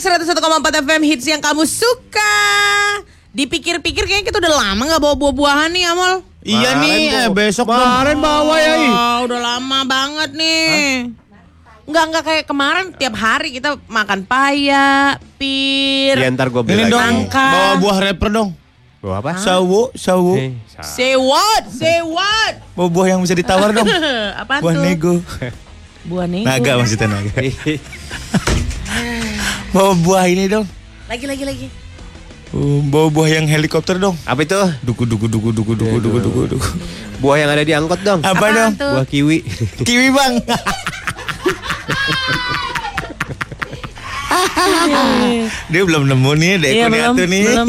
Baik, 0.00 0.32
101,4 0.32 0.80
FM 0.80 1.02
hits 1.04 1.28
yang 1.28 1.44
kamu 1.44 1.68
suka. 1.68 2.32
Dipikir-pikir 3.36 4.08
kayaknya 4.08 4.32
kita 4.32 4.40
udah 4.40 4.52
lama 4.64 4.80
nggak 4.80 4.96
bawa 4.96 5.12
buah-buahan 5.12 5.68
nih, 5.68 5.84
Amol. 5.92 6.24
Iya 6.40 6.72
Kemarin 6.72 6.80
nih, 6.80 7.00
eh, 7.12 7.28
besok 7.28 7.68
Kemarin 7.68 8.16
bawa 8.16 8.54
ya. 8.56 8.74
Wah, 8.80 9.18
udah 9.28 9.40
lama 9.44 9.78
banget 9.84 10.30
nih. 10.32 11.04
Enggak, 11.84 12.04
enggak 12.08 12.24
kayak 12.24 12.44
kemarin 12.48 12.84
tiap 12.96 13.12
hari 13.12 13.52
kita 13.52 13.76
makan 13.84 14.24
paya, 14.24 15.20
pir. 15.36 16.16
Ya 16.16 16.32
ntar 16.32 16.48
gue 16.48 16.64
beli 16.64 16.88
dong, 16.88 16.96
Nangka. 16.96 17.44
bawa 17.52 17.72
buah 17.76 17.98
rapper 18.00 18.28
dong. 18.32 18.50
Bawa 19.04 19.20
apa? 19.20 19.36
Sawo, 19.36 19.92
sawo. 19.92 20.32
Eh, 20.40 20.56
sa- 20.64 20.80
Say 20.80 21.12
what? 21.12 21.68
Say 21.68 22.00
what? 22.00 22.56
Bawa 22.72 22.88
buah 22.88 23.06
yang 23.12 23.20
bisa 23.20 23.36
ditawar 23.36 23.76
dong. 23.76 23.84
Apa 24.40 24.64
Buah 24.64 24.72
tuh? 24.72 24.80
nego. 24.80 25.20
Buah 26.08 26.24
nego. 26.24 26.48
Naga 26.48 26.80
maksudnya 26.80 27.08
naga. 27.10 27.36
Bawa 29.70 29.92
buah 29.96 30.24
ini 30.26 30.46
dong. 30.46 30.66
Lagi, 31.06 31.24
lagi, 31.24 31.44
lagi. 31.44 31.66
Uh, 32.50 32.82
bawa 32.84 33.06
buah 33.08 33.30
yang 33.30 33.46
helikopter 33.46 33.94
dong. 33.96 34.18
Apa 34.24 34.42
itu? 34.42 34.58
Duku 34.82 35.06
duku 35.06 35.26
duku 35.26 35.54
duku 35.54 35.72
duku 35.72 35.96
duku 35.96 36.18
duku 36.20 36.40
duku. 36.50 36.68
Buah 37.22 37.36
yang 37.38 37.50
ada 37.50 37.62
di 37.62 37.70
angkot 37.70 38.02
dong. 38.02 38.18
Apa 38.20 38.34
Apaan 38.34 38.52
dong? 38.52 38.72
tuh? 38.74 38.92
Buah 38.92 39.06
kiwi. 39.06 39.38
Kiwi 39.82 40.10
bang. 40.10 40.34
Dia 45.70 45.82
belum 45.82 46.06
nemu 46.06 46.30
nih, 46.36 46.52
dek 46.58 46.70
Iya 46.72 46.86
belum, 46.86 47.14
tuh 47.14 47.26
nih. 47.26 47.42
belum. 47.44 47.66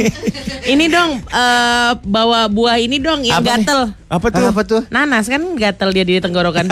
Ini 0.63 0.85
dong 0.89 1.11
eh, 1.23 1.91
bawa 1.99 2.45
buah 2.47 2.77
ini 2.77 2.97
dong 2.97 3.21
yang 3.21 3.37
Apa 3.37 3.45
nih? 3.47 3.53
gatel. 3.61 3.81
Apa 4.07 4.27
tuh? 4.29 4.45
Apa 4.47 4.61
tuh? 4.63 4.81
Nanas 4.89 5.25
kan 5.25 5.41
gatel 5.55 5.89
dia 5.91 6.03
di 6.03 6.17
tenggorokan. 6.17 6.69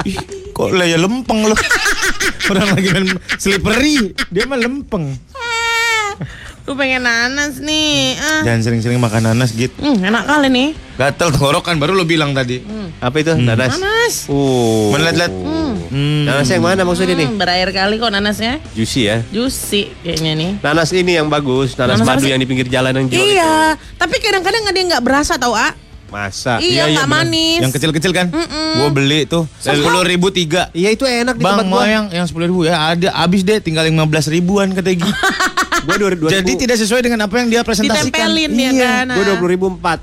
Kok 0.56 0.70
lah 0.72 0.86
ya 0.86 0.96
lempeng 0.96 1.42
loh. 1.44 1.58
Orang 2.48 2.68
lagi 2.72 2.88
main 2.94 3.06
slippery, 3.36 4.12
dia 4.32 4.44
mah 4.48 4.58
lempeng. 4.58 5.16
Lu 6.68 6.76
pengen 6.76 7.00
nanas 7.00 7.64
nih. 7.64 8.20
Ah. 8.20 8.44
Jangan 8.44 8.60
sering-sering 8.60 9.00
makan 9.00 9.24
nanas 9.24 9.56
gitu. 9.56 9.72
Hmm, 9.80 10.04
enak 10.04 10.28
kali 10.28 10.52
nih. 10.52 10.68
Gatel 11.00 11.32
tenggorokan 11.32 11.80
baru 11.80 11.96
lo 11.96 12.04
bilang 12.04 12.36
tadi. 12.36 12.60
Apa 13.00 13.24
itu? 13.24 13.32
Nanas. 13.40 13.80
Nanas. 13.80 14.14
Uh. 14.28 14.92
Mana 14.92 15.08
lihat-lihat? 15.08 15.32
Hmm. 15.88 16.28
Nanas 16.28 16.44
yang 16.52 16.60
mana 16.60 16.84
maksudnya 16.84 17.16
nih? 17.16 17.24
Hmm, 17.24 17.40
berair 17.40 17.72
kali 17.72 17.96
kok 17.96 18.12
nanasnya. 18.12 18.60
Juicy 18.76 19.08
ya. 19.08 19.24
Juicy 19.32 19.96
kayaknya 20.04 20.32
nih. 20.36 20.50
Nanas 20.60 20.92
ini 20.92 21.16
yang 21.16 21.32
bagus. 21.32 21.72
Nanas, 21.72 22.04
Nanas 22.04 22.20
madu 22.20 22.28
yang 22.28 22.36
di 22.36 22.44
pinggir 22.44 22.68
jalan 22.68 22.92
yang 22.92 23.06
jual 23.08 23.16
itu. 23.16 23.40
Iya, 23.40 23.80
tapi 23.96 24.20
kadang-kadang 24.20 24.68
ada 24.68 24.76
yang 24.76 24.88
nggak 24.92 25.04
berasa 25.08 25.40
tau 25.40 25.56
ah. 25.56 25.72
Masa? 26.08 26.56
Iya, 26.58 26.88
nggak 26.88 27.04
manis. 27.06 27.60
Yang 27.60 27.72
kecil-kecil 27.76 28.12
kan? 28.12 28.26
Gua 28.74 28.88
beli 28.88 29.28
tuh 29.28 29.44
sepuluh 29.56 30.00
ribu 30.00 30.32
tiga. 30.32 30.72
Iya 30.72 30.92
itu 30.92 31.04
enak 31.04 31.36
di 31.36 31.44
Bang, 31.44 31.60
tempat 31.60 31.84
gua. 31.84 31.84
yang 31.84 32.06
yang 32.08 32.24
sepuluh 32.24 32.48
ribu 32.48 32.64
ya 32.64 32.96
ada 32.96 33.12
habis 33.12 33.44
deh 33.44 33.60
tinggal 33.60 33.84
lima 33.84 34.08
belas 34.08 34.24
ribuan 34.24 34.72
kata 34.72 34.88
Gi. 34.88 35.04
Gua 35.78 35.94
dua 35.94 36.10
dua 36.10 36.28
Jadi 36.28 36.58
tidak 36.58 36.76
sesuai 36.76 37.00
dengan 37.00 37.22
apa 37.22 37.38
yang 37.38 37.48
dia 37.48 37.60
presentasikan. 37.62 38.08
Ditempelin 38.10 38.50
ya 38.50 38.70
Iya. 38.72 38.88
kan. 39.04 39.06
Gua 39.14 39.24
dua 39.24 39.36
puluh 39.36 39.52
ribu 39.52 39.66
empat. 39.70 39.98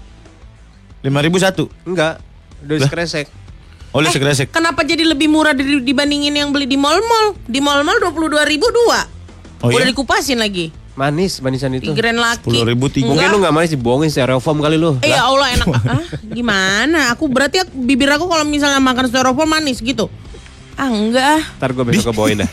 Lima 1.01 1.19
ribu 1.19 1.37
satu. 1.37 1.67
Enggak. 1.83 2.21
Udah 2.61 2.85
sekresek. 2.85 3.27
Oleh 3.89 4.09
segresek. 4.09 4.51
Kenapa 4.51 4.83
jadi 4.83 5.03
lebih 5.03 5.25
murah 5.25 5.55
dibandingin 5.55 6.31
yang 6.31 6.49
beli 6.51 6.65
di 6.65 6.75
mall-mall? 6.75 7.31
Di 7.45 7.63
mall-mall 7.63 7.95
22 7.97 8.43
ribu 8.43 8.67
dua. 8.67 9.07
Oh 9.63 9.71
Udah 9.71 9.87
iya? 9.87 9.91
dikupasin 9.91 10.35
lagi. 10.35 10.67
Manis 10.95 11.43
manisan 11.43 11.75
itu. 11.75 11.91
Grand 11.91 12.15
Laki. 12.15 12.47
Sepuluh 12.47 12.63
ribu 12.63 12.87
tiga. 12.87 13.11
Mungkin 13.11 13.27
lu 13.27 13.37
Enggak. 13.37 13.51
gak 13.51 13.55
manis 13.59 13.71
dibohongin 13.71 14.07
styrofoam 14.07 14.63
kali 14.63 14.79
lu. 14.79 14.95
Eh 15.03 15.11
ya 15.11 15.27
Allah 15.27 15.51
enak. 15.51 15.67
ah, 15.91 16.03
gimana? 16.23 17.11
Aku 17.11 17.27
berarti 17.27 17.61
aku, 17.61 17.71
bibir 17.75 18.07
aku 18.07 18.25
kalau 18.25 18.47
misalnya 18.47 18.79
makan 18.79 19.11
styrofoam 19.11 19.45
manis 19.45 19.83
gitu. 19.83 20.07
Ah 20.73 20.87
enggak 20.87 21.23
ah. 21.39 21.43
Ntar 21.59 21.71
gue 21.71 21.83
besok 21.83 22.15
kebawain 22.15 22.39
dah. 22.39 22.51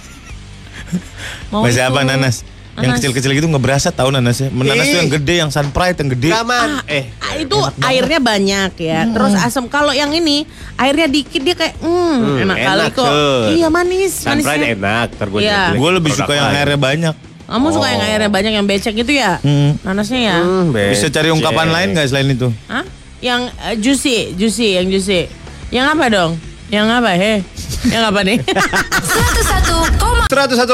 Mau 1.55 1.63
Masih 1.63 1.83
itu. 1.83 1.89
apa 1.89 2.03
nanas? 2.03 2.43
Yang 2.73 3.05
kecil-kecil 3.05 3.37
gitu 3.37 3.47
nggak 3.47 3.61
berasa 3.61 3.93
tahu 3.93 4.09
nanasnya. 4.09 4.49
Nanas 4.49 4.81
tuh 4.83 4.97
Ih. 4.97 5.01
yang 5.05 5.11
gede, 5.13 5.35
yang 5.45 5.51
sun 5.53 5.69
pride 5.71 5.93
yang 6.01 6.11
gede. 6.17 6.31
Kaman. 6.33 6.81
Eh. 6.89 7.05
Ah, 7.21 7.37
itu 7.37 7.53
airnya 7.85 8.17
banyak 8.17 8.73
ya. 8.81 9.05
Terus 9.07 9.37
asam. 9.37 9.69
Kalau 9.69 9.93
yang 9.93 10.09
ini 10.11 10.49
airnya 10.75 11.05
dikit 11.05 11.45
dia 11.45 11.53
kayak 11.53 11.77
hmm, 11.79 12.17
Hmm, 12.17 12.43
enak, 12.43 12.57
kali 12.57 12.81
enak, 12.81 12.91
kok. 12.97 13.11
Iya 13.53 13.69
manis, 13.69 14.13
Sunfried 14.25 14.43
manisnya. 14.43 14.73
enak. 14.73 15.07
Ntar 15.15 15.27
gue 15.29 15.41
Iya. 15.45 15.61
Gue 15.77 15.91
lebih 15.93 16.11
suka 16.11 16.33
yang 16.33 16.49
airnya 16.49 16.81
banyak. 16.81 17.15
Kamu 17.53 17.69
suka 17.69 17.85
yang 17.85 18.01
airnya 18.01 18.31
banyak 18.33 18.53
yang 18.57 18.65
becek 18.65 18.97
gitu 18.97 19.13
ya? 19.13 19.37
Hmm. 19.45 19.77
Nanasnya 19.85 20.21
ya? 20.25 20.37
Hmm, 20.41 20.73
Bisa 20.73 21.13
cari 21.13 21.29
ungkapan 21.29 21.69
lain 21.69 21.93
nggak 21.93 22.09
selain 22.09 22.33
itu? 22.33 22.49
Hah? 22.65 22.81
Yang 23.21 23.53
eh, 23.61 23.75
juicy, 23.77 24.17
juicy, 24.33 24.81
yang 24.81 24.89
juicy. 24.89 25.29
Yang 25.69 25.87
apa 25.93 26.05
dong? 26.09 26.33
Yang 26.73 26.87
apa, 26.89 27.11
he? 27.13 27.45
yang 27.93 28.09
apa 28.09 28.25
nih? 28.25 28.41
101,4 30.33 30.65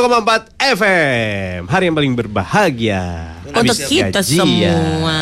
FM. 0.78 1.66
Hari 1.66 1.84
yang 1.90 1.96
paling 1.98 2.14
berbahagia. 2.14 3.34
Untuk 3.50 3.74
Habis 3.74 3.90
kita 3.90 4.22
gajian. 4.22 4.46
semua. 4.46 5.18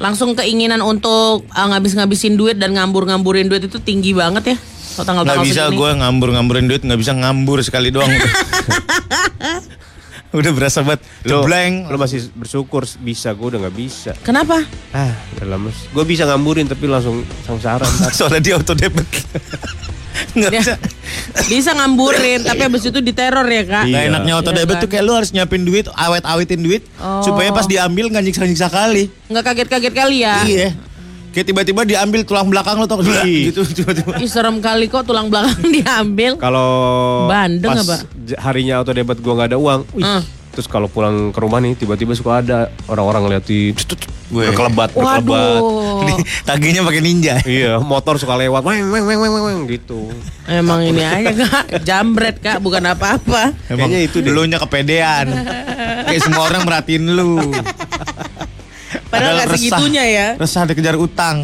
Langsung 0.00 0.32
keinginan 0.32 0.80
untuk 0.80 1.44
uh, 1.44 1.66
ngabis-ngabisin 1.68 2.40
duit 2.40 2.56
dan 2.56 2.72
ngambur-ngamburin 2.72 3.52
duit 3.52 3.68
itu 3.68 3.76
tinggi 3.76 4.16
banget 4.16 4.56
ya. 4.56 4.56
Kalau 4.56 4.70
Nggak 4.94 5.04
tanggal-tanggal 5.04 5.44
bisa 5.44 5.62
gue 5.74 5.90
ngambur-ngamburin 6.00 6.64
duit, 6.70 6.82
nggak 6.86 7.00
bisa 7.02 7.12
ngambur 7.12 7.58
sekali 7.60 7.90
doang. 7.90 8.08
udah 10.34 10.50
berasa 10.50 10.82
banget. 10.82 11.00
Blank. 11.22 11.74
lu 11.86 11.96
masih 11.96 12.26
bersyukur 12.32 12.82
bisa, 12.98 13.30
gue 13.30 13.46
udah 13.46 13.60
gak 13.62 13.76
bisa. 13.76 14.12
Kenapa? 14.20 14.66
Ah, 14.90 15.14
udah 15.36 15.46
lama. 15.48 15.70
Gue 15.90 16.04
bisa 16.04 16.24
ngamburin 16.24 16.66
tapi 16.66 16.84
langsung 16.84 17.22
sengsara. 17.42 17.86
Soalnya 18.16 18.40
dia 18.40 18.54
auto 18.54 18.74
debit. 18.74 19.06
Nggak 20.34 20.50
bisa. 20.52 20.74
bisa 21.46 21.70
ngamburin 21.74 22.42
tapi 22.42 22.58
habis 22.60 22.82
itu 22.82 22.98
diteror 22.98 23.46
ya, 23.46 23.62
Kak. 23.62 23.84
Nah 23.86 24.00
Iya. 24.00 24.10
enaknya 24.10 24.32
auto 24.34 24.50
Iya 24.50 24.58
debit 24.62 24.74
kan? 24.74 24.82
tuh 24.82 24.88
kayak 24.88 25.04
lu 25.04 25.12
harus 25.12 25.30
nyiapin 25.30 25.62
duit, 25.62 25.86
awet-awetin 25.88 26.58
duit 26.58 26.82
Oh. 26.98 27.22
supaya 27.22 27.50
pas 27.50 27.66
diambil 27.66 28.06
nggak 28.08 28.24
nyiksa-nyiksa 28.24 28.66
kali. 28.66 29.10
Nggak 29.26 29.44
kaget-kaget 29.44 29.94
kali 29.94 30.16
ya? 30.20 30.34
Iya. 30.42 30.70
Kayak 31.34 31.46
tiba-tiba 31.46 31.82
diambil 31.82 32.22
tulang 32.22 32.46
belakang 32.46 32.78
lu 32.78 32.86
tau 32.86 33.02
Ih. 33.02 33.50
gitu 33.50 33.66
tiba-tiba. 33.66 34.14
Ih, 34.16 34.30
serem 34.30 34.56
kali 34.58 34.86
kok 34.86 35.02
tulang 35.02 35.26
belakang 35.26 35.58
diambil. 35.76 36.38
Kalau 36.38 36.70
Bandeng 37.26 37.74
pas 37.74 37.82
apa? 37.82 37.96
harinya 38.40 38.78
auto 38.78 38.90
debat 38.90 39.14
gue 39.14 39.28
nggak 39.28 39.50
ada 39.50 39.58
uang, 39.58 39.80
wih, 39.92 40.06
Ah. 40.06 40.22
terus 40.48 40.64
kalau 40.64 40.86
pulang 40.86 41.28
ke 41.28 41.38
rumah 41.38 41.58
nih 41.58 41.74
tiba-tiba 41.74 42.14
suka 42.14 42.38
ada 42.38 42.58
orang-orang 42.86 43.26
ngeliatin 43.26 43.74
Gue. 44.24 44.48
berkelebat, 44.48 44.90
berkelebat. 44.90 45.60
Di- 46.00 46.24
Tagihnya 46.48 46.80
pakai 46.80 47.02
ninja. 47.02 47.34
Iya, 47.44 47.76
motor 47.78 48.16
suka 48.16 48.34
lewat, 48.34 48.62
weng 48.62 48.88
weng 48.88 49.04
weng 49.04 49.20
weng 49.20 49.44
weng 49.44 49.58
gitu. 49.68 50.08
Emang 50.44 50.80
ini 50.80 51.02
aja 51.02 51.34
kak, 51.34 51.82
jambret 51.82 52.38
kak, 52.38 52.56
bukan 52.58 52.80
apa-apa. 52.86 53.52
Kayaknya 53.66 54.00
itu 54.00 54.22
deh. 54.22 54.30
lu 54.30 54.46
nya 54.46 54.56
kepedean. 54.56 55.26
Kayak 56.06 56.22
semua 56.22 56.46
orang 56.46 56.62
merhatiin 56.62 57.04
lu. 57.10 57.36
Padahal 59.14 59.34
nggak 59.36 59.48
resah. 59.48 59.58
segitunya 59.60 60.04
ya. 60.04 60.26
Resah 60.34 60.62
dikejar 60.64 60.96
utang. 60.96 61.36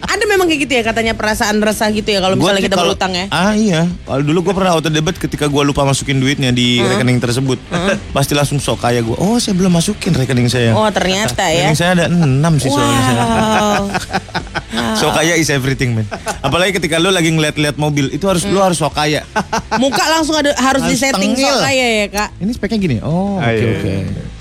Ada 0.00 0.24
memang 0.24 0.48
kayak 0.48 0.60
gitu 0.64 0.72
ya 0.72 0.82
katanya 0.82 1.12
perasaan 1.12 1.60
resah 1.60 1.88
gitu 1.88 2.08
ya 2.08 2.18
kalau 2.18 2.34
misalnya 2.34 2.62
kita 2.62 2.74
kalau- 2.74 2.90
berutang 2.90 3.12
ya. 3.12 3.24
Ah 3.28 3.52
iya. 3.52 3.84
Kalau 4.02 4.22
dulu 4.22 4.40
gue 4.42 4.54
pernah 4.56 4.72
auto 4.72 4.88
debit 4.88 5.16
ketika 5.16 5.44
gue 5.44 5.62
lupa 5.62 5.84
masukin 5.84 6.16
duitnya 6.16 6.48
di 6.48 6.80
rekening 6.80 7.18
tersebut. 7.18 7.60
Pasti 8.10 8.32
langsung 8.32 8.56
sok 8.56 8.82
kaya 8.82 8.98
gue. 8.98 9.14
Oh 9.14 9.36
saya 9.36 9.52
belum 9.52 9.70
masukin 9.70 10.12
rekening 10.12 10.48
saya. 10.48 10.72
Oh 10.72 10.88
ternyata 10.88 11.44
ya. 11.46 11.68
Rekening 11.68 11.76
saya 11.76 11.90
ada 11.94 12.04
6 12.08 12.24
sih 12.58 12.68
soalnya 12.68 13.00
saya. 13.02 13.20
Wow. 13.20 13.84
So 14.94 15.10
kaya 15.10 15.34
is 15.34 15.48
everything 15.48 15.92
man. 15.92 16.06
Apalagi 16.40 16.74
ketika 16.74 16.96
lu 16.96 17.10
lagi 17.10 17.28
ngeliat-liat 17.28 17.76
mobil 17.76 18.10
itu 18.10 18.24
harus 18.24 18.42
lu 18.44 18.58
harus 18.58 18.76
sok 18.76 18.94
kaya. 18.94 19.22
Muka 19.76 20.02
langsung 20.08 20.34
ada 20.34 20.54
harus 20.54 20.80
Harus 20.80 20.90
disetting 20.90 21.34
sok 21.34 21.58
kaya 21.60 21.86
ya 21.98 22.06
kak. 22.08 22.28
Ini 22.36 22.50
speknya 22.50 22.78
gini. 22.78 22.96
Oh 23.00 23.36
oke 23.36 23.42
Ah, 23.42 23.52
iya. 23.52 23.68
oke. 23.68 23.94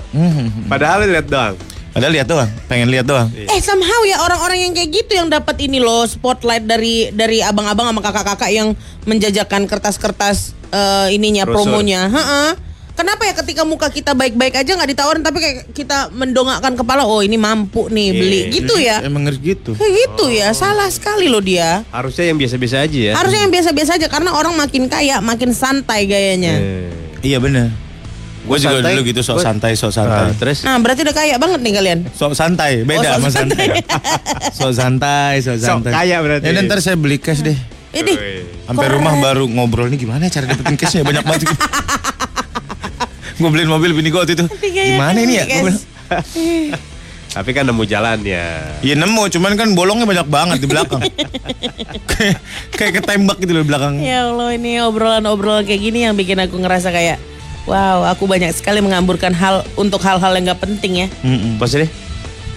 Hmm. 0.09 0.47
Padahal 0.65 1.05
lihat 1.05 1.27
doang. 1.27 1.55
Padahal 1.97 2.13
lihat 2.13 2.27
doang, 2.29 2.49
pengen 2.69 2.87
lihat 2.87 3.09
doang. 3.09 3.25
Eh 3.33 3.57
somehow 3.57 4.05
ya 4.05 4.21
orang-orang 4.21 4.69
yang 4.69 4.71
kayak 4.71 4.89
gitu 4.93 5.17
yang 5.17 5.27
dapat 5.27 5.57
ini 5.59 5.81
loh 5.81 6.05
spotlight 6.05 6.61
dari 6.63 7.09
dari 7.09 7.41
abang-abang 7.41 7.89
sama 7.89 8.05
kakak-kakak 8.05 8.53
yang 8.53 8.77
menjajakan 9.03 9.65
kertas-kertas 9.65 10.53
eh, 10.69 11.09
ininya 11.11 11.49
Brosur. 11.49 11.73
promonya. 11.73 12.05
Heeh. 12.05 12.49
Kenapa 12.93 13.25
ya 13.25 13.33
ketika 13.35 13.61
muka 13.61 13.89
kita 13.89 14.13
baik-baik 14.13 14.57
aja 14.57 14.73
nggak 14.73 14.89
ditawarin 14.89 15.21
tapi 15.21 15.37
kayak 15.37 15.57
kita 15.69 16.09
mendongakkan 16.09 16.73
kepala 16.73 17.05
oh 17.05 17.21
ini 17.21 17.37
mampu 17.37 17.89
nih 17.89 18.09
beli 18.09 18.39
Iya. 18.39 18.53
gitu 18.53 18.75
ya. 18.77 18.95
Emang 19.01 19.25
harus 19.25 19.37
gitu. 19.37 19.73
Kayak 19.73 19.93
gitu 19.93 20.25
ya, 20.29 20.49
salah 20.53 20.89
sekali 20.89 21.29
loh 21.29 21.41
dia. 21.41 21.81
Harusnya 21.89 22.29
yang 22.29 22.37
biasa-biasa 22.37 22.85
aja 22.85 22.97
ya. 22.97 23.13
Harusnya 23.13 23.41
yang 23.41 23.53
biasa-biasa 23.53 23.91
aja 23.97 24.07
karena 24.09 24.33
orang 24.33 24.53
makin 24.53 24.85
kaya, 24.85 25.17
makin 25.17 25.53
santai 25.53 26.05
gayanya. 26.05 26.57
Eh. 26.57 26.89
Iya 27.21 27.37
bener. 27.37 27.69
Gue 28.47 28.57
juga 28.57 28.79
santai. 28.79 28.91
dulu 28.91 29.01
gitu 29.03 29.21
sok 29.21 29.37
santai, 29.37 29.71
sok 29.73 29.89
Ah, 29.89 29.93
santai. 29.93 30.27
terus 30.33 30.57
Nah, 30.63 30.79
berarti 30.79 31.01
udah 31.03 31.11
kaya 31.13 31.35
banget 31.35 31.59
nih 31.59 31.73
kalian. 31.73 31.99
Sok 32.09 32.31
santai, 32.31 32.71
beda 32.81 32.97
Oh, 32.97 33.03
sok 33.03 33.15
sama 33.17 33.29
santai. 33.29 33.65
sok 34.57 34.71
santai, 34.73 35.33
sok 35.39 35.55
Sok 35.55 35.67
santai. 35.83 35.91
kaya 35.93 36.17
berarti. 36.17 36.45
Ya 36.45 36.61
ntar 36.61 36.79
saya 36.79 36.95
beli 36.95 37.17
cash 37.17 37.41
deh. 37.41 37.57
Ini 37.89 38.13
Sampai 38.63 38.87
rumah 38.89 39.15
baru 39.17 39.43
ngobrol 39.45 39.87
nih 39.87 39.99
gimana 39.99 40.27
ya 40.27 40.31
cara 40.33 40.45
dapetin 40.47 40.75
cashnya 40.75 41.01
banyak 41.01 41.23
banget. 41.23 41.47
gue 43.37 43.49
beliin 43.49 43.67
mobil 43.67 43.91
bini 43.91 44.07
gue 44.07 44.17
waktu 44.17 44.33
itu. 44.33 44.45
Gimana 44.63 45.17
ini 45.17 45.33
ya? 45.35 45.45
Bilang, 45.45 45.77
Tapi 47.27 47.49
kan 47.51 47.63
nemu 47.63 47.83
jalannya. 47.83 48.45
Iya 48.81 48.95
nemu, 48.97 49.29
cuman 49.29 49.53
kan 49.53 49.69
bolongnya 49.71 50.03
banyak 50.05 50.25
banget 50.25 50.57
di 50.57 50.65
belakang. 50.65 51.03
kayak 52.07 52.37
kayak 52.77 52.91
ketembak 52.97 53.37
gitu 53.37 53.51
loh 53.51 53.61
di 53.61 53.67
belakang. 53.67 53.93
Ya 53.99 54.25
Allah 54.25 54.51
ini 54.51 54.81
obrolan-obrolan 54.81 55.61
kayak 55.61 55.81
gini 55.81 56.01
yang 56.01 56.13
bikin 56.13 56.39
aku 56.39 56.57
ngerasa 56.57 56.89
kayak 56.89 57.21
Wow, 57.67 58.07
aku 58.07 58.31
banyak 58.31 58.55
sekali 58.55 58.79
menghamburkan 58.79 59.35
hal 59.35 59.67
untuk 59.75 59.99
hal-hal 59.99 60.31
yang 60.39 60.47
nggak 60.47 60.63
penting 60.63 61.03
ya. 61.03 61.07
Mm-mm. 61.19 61.59
Maksudnya? 61.59 61.91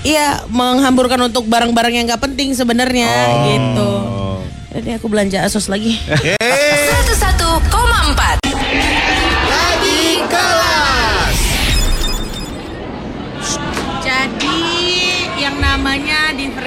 Iya, 0.07 0.47
menghamburkan 0.49 1.19
untuk 1.27 1.51
barang-barang 1.51 1.93
yang 1.99 2.07
nggak 2.07 2.23
penting 2.23 2.55
sebenarnya 2.55 3.11
gitu. 3.51 3.91
Oh. 4.07 4.41
Jadi 4.71 4.95
aku 4.95 5.11
belanja 5.11 5.43
asos 5.43 5.67
lagi. 5.67 5.99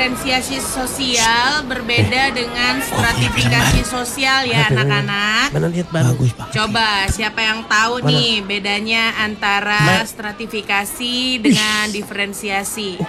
diferensiasi 0.04 0.60
sosial 0.60 1.64
berbeda 1.64 2.36
dengan 2.36 2.76
stratifikasi 2.84 3.88
sosial 3.88 4.44
ya 4.44 4.68
anak-anak. 4.68 5.56
Mana 5.56 5.72
lihat 5.72 5.88
bagus 5.96 6.36
pak? 6.36 6.52
Coba 6.52 7.08
siapa 7.08 7.40
yang 7.40 7.64
tahu 7.64 8.04
nih 8.04 8.44
bedanya 8.44 9.16
antara 9.24 10.04
stratifikasi 10.04 11.40
dengan 11.40 11.88
diferensiasi? 11.88 13.00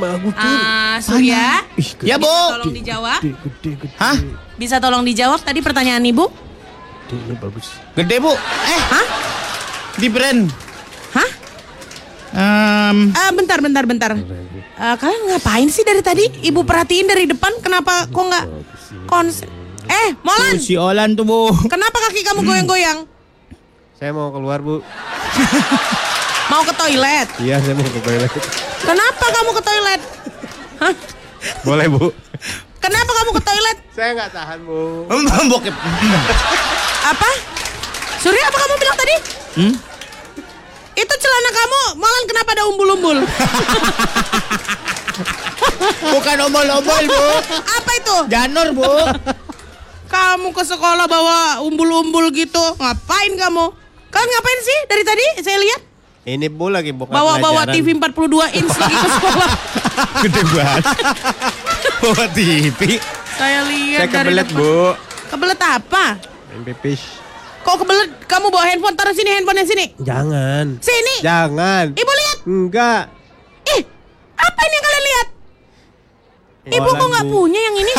Bagus 0.00 0.32
Ah, 0.40 0.96
Surya, 1.04 1.60
Ya, 2.00 2.16
Bu. 2.16 2.24
bisa 2.24 2.56
tolong 2.56 2.72
dijawab? 2.72 3.20
Gede, 3.20 3.70
gede. 3.76 3.96
Hah? 4.00 4.16
Bisa 4.56 4.76
tolong 4.80 5.04
dijawab 5.04 5.44
tadi 5.44 5.60
pertanyaan 5.60 6.00
Ibu? 6.00 6.32
Gede, 7.12 7.32
bagus. 7.36 7.76
Gede, 7.92 8.16
Bu. 8.24 8.32
Eh, 8.64 8.80
Hah? 8.88 9.04
di 10.00 10.08
brand. 10.08 10.48
Em, 12.36 12.96
Ah, 13.16 13.32
bentar, 13.32 13.58
bentar, 13.58 13.84
bentar. 13.88 14.12
Ah, 14.76 14.92
kalian 15.00 15.32
ngapain 15.32 15.68
sih 15.72 15.80
dari 15.80 16.04
tadi? 16.04 16.28
Ibu 16.44 16.68
perhatiin 16.68 17.08
dari 17.08 17.24
depan, 17.24 17.48
kenapa 17.64 18.04
kok 18.06 18.24
nggak 18.28 18.44
konsen? 19.08 19.48
Eh, 19.86 20.12
Molan, 20.20 20.60
si 20.60 20.76
Olan 20.76 21.16
tuh, 21.16 21.24
Bu. 21.24 21.48
kenapa 21.64 21.96
kaki 21.96 22.20
kamu 22.20 22.44
goyang-goyang? 22.44 23.08
Saya 23.96 24.12
mau 24.12 24.28
keluar 24.28 24.60
bu. 24.60 24.84
Mau 26.52 26.62
ke 26.62 26.70
toilet? 26.76 27.26
Iya 27.42 27.58
saya 27.58 27.74
mau 27.74 27.82
ke 27.82 27.98
toilet. 27.98 28.30
Kenapa 28.78 29.24
kamu 29.34 29.50
ke 29.50 29.62
toilet? 29.66 30.00
Hah? 30.78 30.94
Boleh 31.64 31.86
bu? 31.90 32.12
Kenapa 32.78 33.10
kamu 33.10 33.30
ke 33.34 33.42
toilet? 33.42 33.78
Saya 33.90 34.10
nggak 34.14 34.30
tahan 34.30 34.58
bu. 34.62 35.10
Bokep. 35.50 35.74
Apa? 37.02 37.30
Surya, 38.22 38.46
apa 38.46 38.58
kamu 38.62 38.74
bilang 38.78 38.96
tadi? 39.00 39.14
Hmm? 39.58 39.74
Celana 41.36 41.52
kamu, 41.52 42.00
Molan 42.00 42.24
kenapa 42.24 42.50
ada 42.56 42.64
umbul-umbul? 42.64 43.18
Bukan 46.16 46.36
ombol-ombol, 46.48 47.02
Bu. 47.12 47.24
apa 47.60 47.90
itu? 47.92 48.16
Janur, 48.32 48.72
Bu. 48.72 48.88
Kamu 50.08 50.56
ke 50.56 50.64
sekolah 50.64 51.04
bawa 51.04 51.60
umbul-umbul 51.60 52.32
gitu. 52.32 52.64
Ngapain 52.80 53.36
kamu? 53.36 53.68
Kalian 54.08 54.28
ngapain 54.32 54.60
sih 54.64 54.78
dari 54.88 55.04
tadi? 55.04 55.26
Saya 55.44 55.60
lihat 55.60 55.80
Ini 56.24 56.48
bu 56.48 56.72
lagi 56.72 56.96
buka 56.96 57.12
bawa-bawa. 57.12 57.68
TV 57.68 57.92
42 57.92 58.56
inch 58.56 58.72
lagi 58.72 58.96
ke 58.96 59.08
sekolah. 59.20 59.50
Gede 60.24 60.40
banget. 60.40 60.84
Bawa 62.00 62.24
TV. 62.32 62.80
Saya 63.36 63.60
lihat 63.68 64.00
Saya 64.00 64.08
dari 64.08 64.32
kebelet 64.32 64.48
bu. 64.56 64.96
Kebelet 65.28 65.60
apa? 65.60 66.16
Pipis. 66.64 67.25
Kok 67.66 67.82
kebelet? 67.82 68.30
Kamu 68.30 68.46
bawa 68.54 68.62
handphone 68.70 68.94
taruh 68.94 69.10
sini 69.10 69.26
handphonenya 69.34 69.66
sini. 69.66 69.90
Jangan. 69.98 70.78
Sini. 70.78 71.18
Jangan. 71.18 71.98
Ibu 71.98 72.12
lihat. 72.14 72.38
Enggak. 72.46 73.10
Ih, 73.74 73.82
apa 74.38 74.60
ini 74.62 74.74
yang 74.78 74.84
kalian 74.86 75.02
lihat? 75.02 75.26
Ibu 76.78 76.90
kok 76.94 77.08
nggak 77.10 77.26
punya 77.26 77.58
yang 77.58 77.74
ini? 77.82 77.92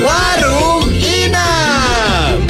Warung 0.00 0.88
Inam. 0.96 2.40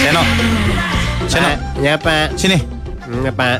Seno. 0.00 0.24
Seno, 1.28 1.52
Pak, 2.00 2.40
Ya 2.40 2.81
Enggak 3.12 3.34
pak. 3.36 3.58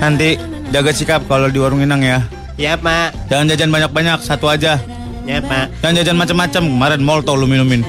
Nanti 0.00 0.40
jaga 0.72 0.90
sikap 0.90 1.20
kalau 1.28 1.52
di 1.52 1.60
warung 1.60 1.84
Inang 1.84 2.00
ya. 2.00 2.24
Ya 2.56 2.74
pak. 2.74 3.12
Jangan 3.28 3.52
jajan 3.52 3.70
banyak-banyak, 3.70 4.18
satu 4.24 4.48
aja. 4.48 4.80
Ya 5.22 5.38
pak. 5.38 5.70
Jangan 5.84 5.94
jajan 6.00 6.16
macam-macam. 6.18 6.62
Kemarin 6.66 7.02
molto 7.04 7.32
lu 7.36 7.46
minumin. 7.46 7.84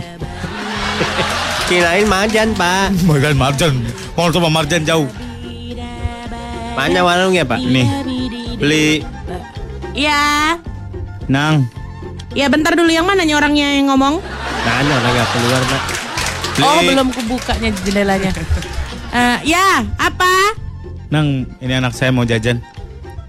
Kirain 1.71 2.05
majan 2.05 2.51
pak. 2.53 2.91
Bukan 3.07 3.33
marjan. 3.39 3.73
Molto 4.13 4.37
sama 4.37 4.51
marjan 4.51 4.83
jauh. 4.83 5.07
Mana 6.73 6.99
warungnya 7.01 7.45
pak? 7.45 7.59
Nih. 7.63 7.87
Beli 8.57 9.01
Iya. 9.93 10.57
nang. 11.29 11.69
Ya 12.33 12.49
bentar 12.49 12.73
dulu 12.73 12.89
yang 12.89 13.05
mananya 13.05 13.37
orangnya 13.37 13.77
yang 13.77 13.93
ngomong? 13.93 14.17
Mana 14.65 14.91
orang 14.91 15.11
nggak 15.13 15.29
keluar 15.31 15.61
pak? 15.69 15.81
Beli 16.53 16.65
Oh 16.65 16.79
belum 16.81 17.07
kubukanya 17.13 17.69
jendelanya. 17.81 18.31
Eh, 19.13 19.53
ya 19.53 19.85
apa? 20.01 20.57
Nang, 21.13 21.45
ini 21.61 21.69
anak 21.77 21.93
saya 21.93 22.09
mau 22.09 22.25
jajan. 22.25 22.57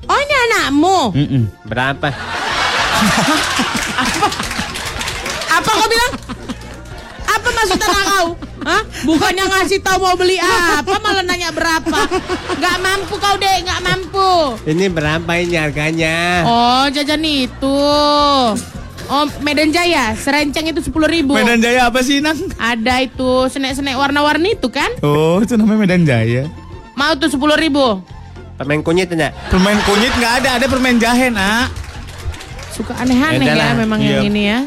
Oh 0.08 0.16
ini 0.16 0.34
anakmu. 0.48 1.12
Mm-mm. 1.12 1.42
Berapa? 1.68 2.08
Apa 5.60 5.68
kau 5.68 5.84
bilang? 5.92 6.12
Apa 7.28 7.48
maksud 7.52 7.76
anak 7.76 8.04
kau? 8.08 8.26
Hah? 8.64 8.80
Bukannya 9.04 9.44
ngasih 9.52 9.84
tahu 9.84 10.00
mau 10.00 10.16
beli 10.16 10.40
apa, 10.40 10.96
malah 10.96 11.20
nanya 11.28 11.52
berapa? 11.52 12.08
Gak 12.56 12.76
mampu 12.80 13.20
kau 13.20 13.36
deh, 13.36 13.60
gak 13.68 13.84
mampu. 13.84 14.56
Ini 14.64 14.88
berapa 14.88 15.28
ini 15.36 15.60
harganya? 15.60 16.48
Oh 16.48 16.88
jajan 16.88 17.20
itu. 17.20 17.84
Oh 19.04 19.24
Medan 19.44 19.68
Jaya, 19.68 20.16
serenceng 20.16 20.72
itu 20.72 20.80
sepuluh 20.80 21.04
ribu. 21.04 21.36
Medan 21.36 21.60
Jaya 21.60 21.92
apa 21.92 22.00
sih, 22.00 22.24
Nang? 22.24 22.40
Ada 22.56 23.04
itu 23.04 23.52
senek-senek 23.52 24.00
warna-warni 24.00 24.56
itu 24.56 24.72
kan? 24.72 24.88
Oh, 25.04 25.44
itu 25.44 25.60
namanya 25.60 25.84
Medan 25.84 26.08
Jaya. 26.08 26.48
Mau 26.94 27.12
tuh 27.18 27.28
sepuluh 27.28 27.58
ribu. 27.58 28.00
Permen 28.54 28.86
kunyit 28.86 29.10
enggak? 29.10 29.34
Permen 29.50 29.78
kunyit 29.82 30.14
nggak 30.14 30.32
ada, 30.42 30.48
ada 30.62 30.66
permen 30.70 30.96
jahe, 31.02 31.26
nak. 31.26 31.74
Suka 32.70 32.94
aneh-aneh 32.98 33.46
Ya 33.46 33.54
ya 33.54 33.74
memang 33.74 33.98
Iya. 34.02 34.22
yang 34.22 34.30
ini 34.30 34.42
ya. 34.46 34.58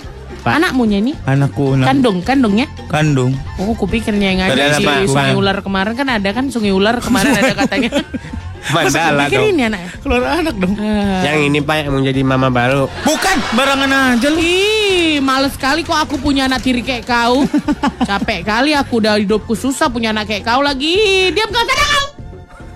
Pak. 0.44 0.63
Anakmunya 0.63 1.03
ini 1.03 1.12
Anakku, 1.27 1.75
kandung, 1.81 2.24
kandungnya. 2.24 2.68
Kandung. 2.88 3.35
Oh, 3.59 3.75
kupikirnya 3.75 4.27
yang 4.31 4.41
ada 4.47 4.79
apa? 4.79 5.03
sungai 5.03 5.35
ular 5.35 5.59
kemarin 5.59 5.91
kan 5.95 6.07
ada 6.07 6.29
kan 6.31 6.47
sungai 6.47 6.71
ular 6.71 7.03
kemarin 7.03 7.35
ada 7.35 7.53
katanya. 7.63 7.91
Mandala 8.75 9.31
dong. 9.31 9.47
ini 9.47 9.63
anaknya. 9.63 9.89
Keluar 10.03 10.23
anak 10.44 10.56
dong. 10.59 10.75
Eh. 10.75 11.19
Yang 11.23 11.40
ini 11.47 11.59
pak 11.63 11.75
yang 11.87 11.92
mau 11.95 12.04
jadi 12.04 12.21
mama 12.23 12.47
baru. 12.51 12.92
Bukan, 13.07 13.37
barangan 13.56 14.19
aja 14.19 14.28
lu. 14.28 14.40
Ih, 14.44 15.23
males 15.23 15.56
sekali 15.56 15.87
kok 15.87 15.95
aku 15.95 16.19
punya 16.19 16.51
anak 16.51 16.63
tiri 16.63 16.83
kayak 16.83 17.07
kau. 17.07 17.47
Capek 18.07 18.44
kali 18.44 18.75
aku 18.75 18.99
udah 18.99 19.16
hidupku 19.16 19.56
susah 19.56 19.87
punya 19.87 20.11
anak 20.11 20.28
kayak 20.28 20.44
kau 20.44 20.59
lagi. 20.59 21.31
Diam 21.31 21.47
kau 21.47 21.63
sana 21.63 21.75
kau. 21.80 22.06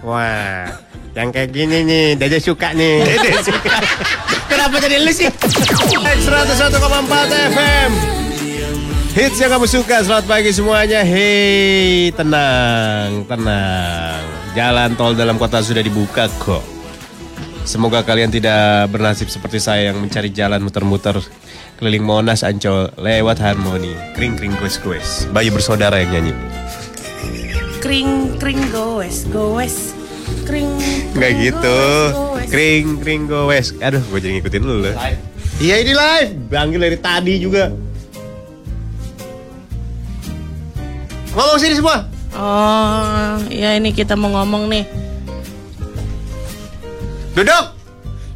Wah, 0.02 0.66
yang 1.14 1.30
kayak 1.30 1.54
gini 1.54 1.86
nih, 1.86 2.18
Dede 2.18 2.42
suka 2.42 2.74
nih. 2.74 3.06
Dede 3.06 3.38
suka. 3.46 3.70
Kenapa 4.50 4.82
jadi 4.82 4.98
lu 4.98 5.14
sih? 5.14 5.30
101,4 5.30 6.74
FM. 7.54 7.92
Hits 9.14 9.38
yang 9.38 9.54
kamu 9.54 9.70
suka, 9.70 10.02
selamat 10.02 10.26
pagi 10.26 10.50
semuanya. 10.50 11.06
Hei, 11.06 12.10
tenang, 12.18 13.30
tenang. 13.30 14.26
Jalan 14.58 14.98
tol 14.98 15.14
dalam 15.14 15.38
kota 15.38 15.62
sudah 15.62 15.86
dibuka 15.86 16.26
kok. 16.42 16.66
Semoga 17.62 18.02
kalian 18.02 18.34
tidak 18.34 18.90
bernasib 18.90 19.30
seperti 19.30 19.62
saya 19.62 19.94
yang 19.94 20.02
mencari 20.02 20.34
jalan 20.34 20.66
muter-muter 20.66 21.22
keliling 21.78 22.02
Monas 22.02 22.42
Ancol 22.42 22.90
lewat 22.98 23.38
harmoni. 23.38 23.94
Kring 24.18 24.34
kring 24.34 24.58
kues 24.58 24.82
kues. 24.82 25.30
Bayi 25.30 25.54
bersaudara 25.54 26.02
yang 26.02 26.10
nyanyi. 26.10 26.34
Kring 27.82 28.38
kring 28.38 28.62
goes 28.70 29.26
goes. 29.34 29.98
Kring. 30.46 30.70
Nggak 31.18 31.32
gitu. 31.42 31.80
Kring 32.46 33.02
kring 33.02 33.26
goes. 33.26 33.74
Aduh, 33.82 34.00
gue 34.06 34.20
jadi 34.22 34.38
ngikutin 34.38 34.62
lu 34.62 34.86
loh. 34.86 34.94
Iya 35.58 35.76
ini 35.82 35.94
live. 35.98 36.32
Panggil 36.54 36.78
dari 36.78 36.98
tadi 37.02 37.42
juga. 37.42 37.74
Ngomong 41.34 41.58
sini 41.58 41.74
semua. 41.74 42.06
Oh, 42.32 43.36
ya 43.50 43.76
ini 43.76 43.90
kita 43.92 44.14
mau 44.14 44.30
ngomong 44.30 44.70
nih. 44.70 44.86
Duduk. 47.34 47.66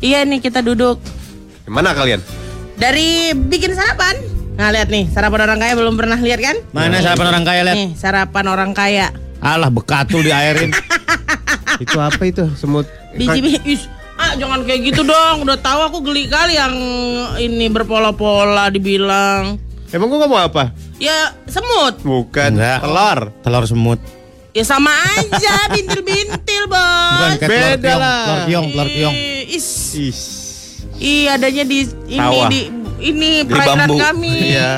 Iya 0.01 0.25
nih 0.25 0.41
kita 0.41 0.65
duduk. 0.65 0.97
Gimana 1.69 1.93
kalian? 1.93 2.19
Dari 2.81 3.31
bikin 3.37 3.77
sarapan. 3.77 4.17
Nah 4.55 4.71
lihat 4.71 4.87
nih 4.87 5.11
sarapan 5.11 5.47
orang 5.47 5.59
kaya 5.59 5.73
belum 5.75 5.95
pernah 5.99 6.17
lihat 6.17 6.39
kan? 6.41 6.57
Mana 6.71 6.97
sarapan 7.03 7.27
orang 7.29 7.43
kaya 7.45 7.61
lihat? 7.67 7.77
Nih 7.77 7.89
sarapan 7.93 8.45
orang 8.49 8.71
kaya. 8.73 9.07
Alah 9.45 9.69
bekatul 9.69 10.19
diairin. 10.19 10.73
itu 11.83 11.95
apa 11.95 12.21
itu? 12.23 12.49
Semut. 12.55 12.89
Biji 13.13 13.39
biji. 13.39 13.75
Ah 14.15 14.33
jangan 14.33 14.63
kayak 14.63 14.89
gitu 14.89 15.03
dong. 15.03 15.45
Udah 15.45 15.55
tahu 15.55 15.85
aku 15.85 15.97
geli 16.01 16.25
kali 16.25 16.55
yang 16.55 16.73
ini 17.37 17.69
berpola-pola 17.69 18.67
dibilang. 18.67 19.61
Emang 19.87 20.09
gua 20.09 20.25
ngomong 20.25 20.41
apa? 20.43 20.63
Ya 20.97 21.13
semut. 21.45 22.01
Bukan. 22.01 22.57
Enggak. 22.57 22.79
Telur. 22.81 23.19
Telur 23.39 23.63
semut. 23.65 23.99
Ya 24.49 24.63
sama 24.63 24.87
aja, 24.87 25.67
bintil-bintil, 25.67 26.63
Bos. 26.71 27.35
Beda 27.37 27.75
telur 27.75 27.99
lah. 27.99 28.23
telur 28.23 28.39
kiong, 28.47 28.67
telur 28.71 28.87
kiong. 28.87 29.11
Ih, 29.11 29.51
Is. 29.51 29.67
Ih. 29.93 30.19
Iya, 30.95 31.35
adanya 31.35 31.63
di 31.67 31.79
ini 32.07 32.15
Sawah. 32.15 32.47
di 32.47 32.61
ini 33.03 33.31
Di 33.43 33.51
perairan 33.51 33.77
bambu. 33.83 33.95
kami. 33.99 34.31
Iya. 34.55 34.71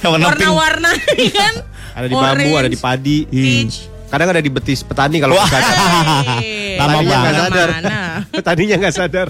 Warna-warna 0.00 0.90
kan. 1.36 1.54
Ada 1.92 2.06
di 2.08 2.14
bambu, 2.16 2.50
ada 2.56 2.68
di 2.72 2.78
padi. 2.80 3.18
peach. 3.28 3.91
Kadang 4.12 4.28
ada 4.28 4.38
di 4.38 4.52
betis 4.52 4.84
petani 4.84 5.16
kalau 5.18 5.32
Wah. 5.34 5.48
nggak 5.48 5.62
sadar. 5.64 5.88
Lama 6.76 6.98
banget. 7.00 7.32
sadar. 7.34 7.68
Petaninya 8.28 8.76
nggak 8.76 8.94
sadar. 8.94 9.26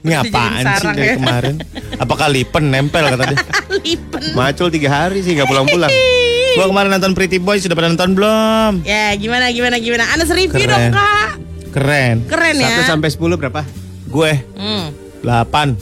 Ini 0.00 0.12
apaan 0.18 0.64
sih 0.76 0.88
dari 0.90 1.06
ya. 1.06 1.14
kemarin? 1.14 1.54
Apakah 1.96 2.26
lipen 2.26 2.68
nempel 2.68 3.06
kata 3.06 3.22
dia? 3.24 3.38
Lipen. 3.78 4.22
Macul 4.34 4.68
tiga 4.68 4.90
hari 4.90 5.22
sih 5.22 5.32
nggak 5.32 5.46
pulang-pulang. 5.46 5.92
Gua 6.58 6.66
kemarin 6.66 6.90
nonton 6.90 7.14
Pretty 7.14 7.38
Boy 7.38 7.62
sudah 7.62 7.78
pada 7.78 7.86
nonton 7.86 8.18
belum? 8.18 8.82
Ya, 8.82 9.14
gimana 9.14 9.54
gimana 9.54 9.78
gimana? 9.78 10.10
Anas 10.10 10.26
review 10.28 10.58
Keren. 10.58 10.90
dong, 10.90 10.98
Kak. 10.98 11.30
Keren. 11.70 12.16
Keren 12.26 12.54
ya. 12.58 12.66
Satu 12.74 12.98
sampai 12.98 13.08
sepuluh 13.08 13.38
berapa? 13.38 13.62
Gue 14.04 14.42
Hmm. 14.58 14.90
8. 15.20 15.28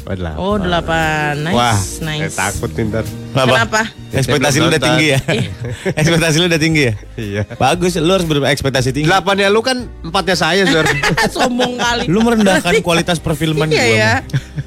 Oh, 0.02 0.18
delapan. 0.18 0.34
Oh, 0.34 0.56
delapan. 0.58 1.32
Nice. 1.46 1.54
Wah, 1.54 1.78
nice. 2.02 2.34
saya 2.34 2.50
takut 2.50 2.70
nih 2.74 2.84
ntar. 2.90 3.04
Kenapa? 3.30 3.82
Ekspektasi 4.10 4.56
Saya 4.58 4.62
lu 4.66 4.68
udah 4.74 4.82
tinggi 4.82 5.06
ya? 5.14 5.18
Ekspektasi 6.02 6.36
lu 6.42 6.46
udah 6.50 6.60
tinggi 6.60 6.82
ya? 6.82 6.94
Iya. 7.14 7.42
Bagus, 7.54 7.94
lu 8.02 8.10
harus 8.10 8.26
berekspektasi 8.26 8.90
tinggi. 8.90 9.06
Delapan 9.06 9.34
ya 9.38 9.48
lu 9.54 9.62
kan 9.62 9.86
empatnya 10.02 10.34
saya, 10.34 10.66
Zor. 10.66 10.90
Sombong 11.38 11.78
kali. 11.78 12.10
Lu 12.10 12.18
merendahkan 12.26 12.82
kualitas 12.82 13.22
perfilman 13.22 13.70
Iya 13.70 13.84
gua. 13.86 13.94
ya. 13.94 14.12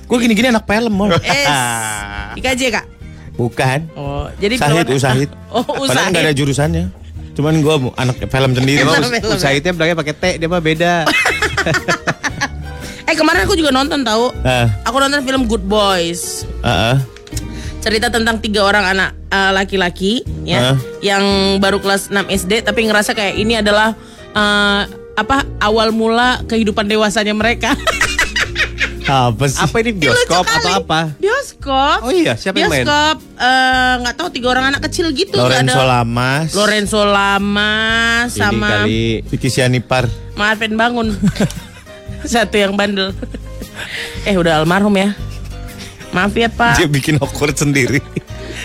Gue 0.07 0.17
gini-gini 0.23 0.55
anak 0.55 0.63
film, 0.63 0.93
Mol. 0.95 1.11
Es. 1.19 1.47
IKJ, 2.39 2.61
Kak. 2.71 2.85
Bukan. 3.35 3.79
Oh, 3.99 4.31
jadi 4.39 4.55
Sahid, 4.55 4.87
usahid. 4.87 5.29
Oh, 5.51 5.67
Padahal 5.67 5.83
usahid. 5.83 6.11
nggak 6.15 6.23
ada 6.23 6.35
jurusannya. 6.35 6.85
Cuman 7.35 7.59
gue 7.59 7.75
anak 7.99 8.15
film 8.23 8.51
sendiri. 8.55 8.87
Emang 8.87 9.03
usahaitnya 9.35 9.71
bilangnya 9.75 9.97
pakai 9.99 10.15
T, 10.15 10.23
dia 10.39 10.47
mah 10.47 10.63
beda. 10.63 11.07
Eh, 13.12 13.20
kemarin 13.20 13.44
aku 13.44 13.60
juga 13.60 13.75
nonton 13.75 14.08
tahu. 14.08 14.32
Ah, 14.39 14.72
Aku 14.88 14.96
nonton 14.96 15.20
film 15.22 15.44
Good 15.44 15.68
Boys. 15.68 16.48
ah, 16.63 16.96
ah. 16.96 16.98
Cerita 17.82 18.08
tentang 18.08 18.39
tiga 18.39 18.63
orang 18.63 18.88
anak 18.88 19.10
eh, 19.27 19.51
laki-laki 19.51 20.13
ya 20.46 20.72
Hah? 20.72 20.75
yang 21.01 21.24
baru 21.58 21.82
kelas 21.82 22.08
6 22.08 22.24
SD 22.30 22.62
tapi 22.62 22.86
ngerasa 22.86 23.12
kayak 23.12 23.36
ini 23.36 23.58
adalah 23.58 23.98
eh, 24.32 24.82
apa 25.12 25.44
awal 25.60 25.91
mula 25.91 26.39
kehidupan 26.48 26.88
dewasanya 26.88 27.36
mereka. 27.36 27.75
Apa 29.01 29.44
sih? 29.44 29.60
Apa 29.60 29.75
ini 29.84 29.91
bioskop 29.91 30.46
atau 30.48 30.72
apa? 30.77 31.12
Bioskop. 31.20 32.00
Oh 32.00 32.13
iya, 32.15 32.39
siapa 32.39 32.56
yang 32.56 32.72
main? 32.72 32.88
Bioskop 32.88 33.18
eh, 33.36 33.94
nggak 34.00 34.15
tahu 34.15 34.27
tiga 34.32 34.48
orang 34.48 34.72
anak 34.72 34.88
kecil 34.88 35.12
gitu. 35.12 35.36
Lorenzo 35.36 35.75
ada- 35.75 36.00
Lamas. 36.00 36.56
Lorenzo 36.56 37.03
Lamas 37.03 38.32
Ini 38.32 38.39
sama 38.39 38.68
kali 38.88 39.20
Vicky 39.27 39.51
Sianipar. 39.51 40.08
Marvin 40.39 40.80
Bangun. 40.80 41.12
Satu 42.23 42.55
yang 42.55 42.73
bandel. 42.73 43.11
eh 44.23 44.35
udah 44.35 44.59
almarhum 44.59 44.93
ya. 44.93 45.13
Maaf 46.11 46.33
ya 46.33 46.47
Pak. 46.47 46.75
Dia 46.75 46.87
bikin 46.87 47.15
awkward 47.17 47.55
sendiri. 47.55 48.03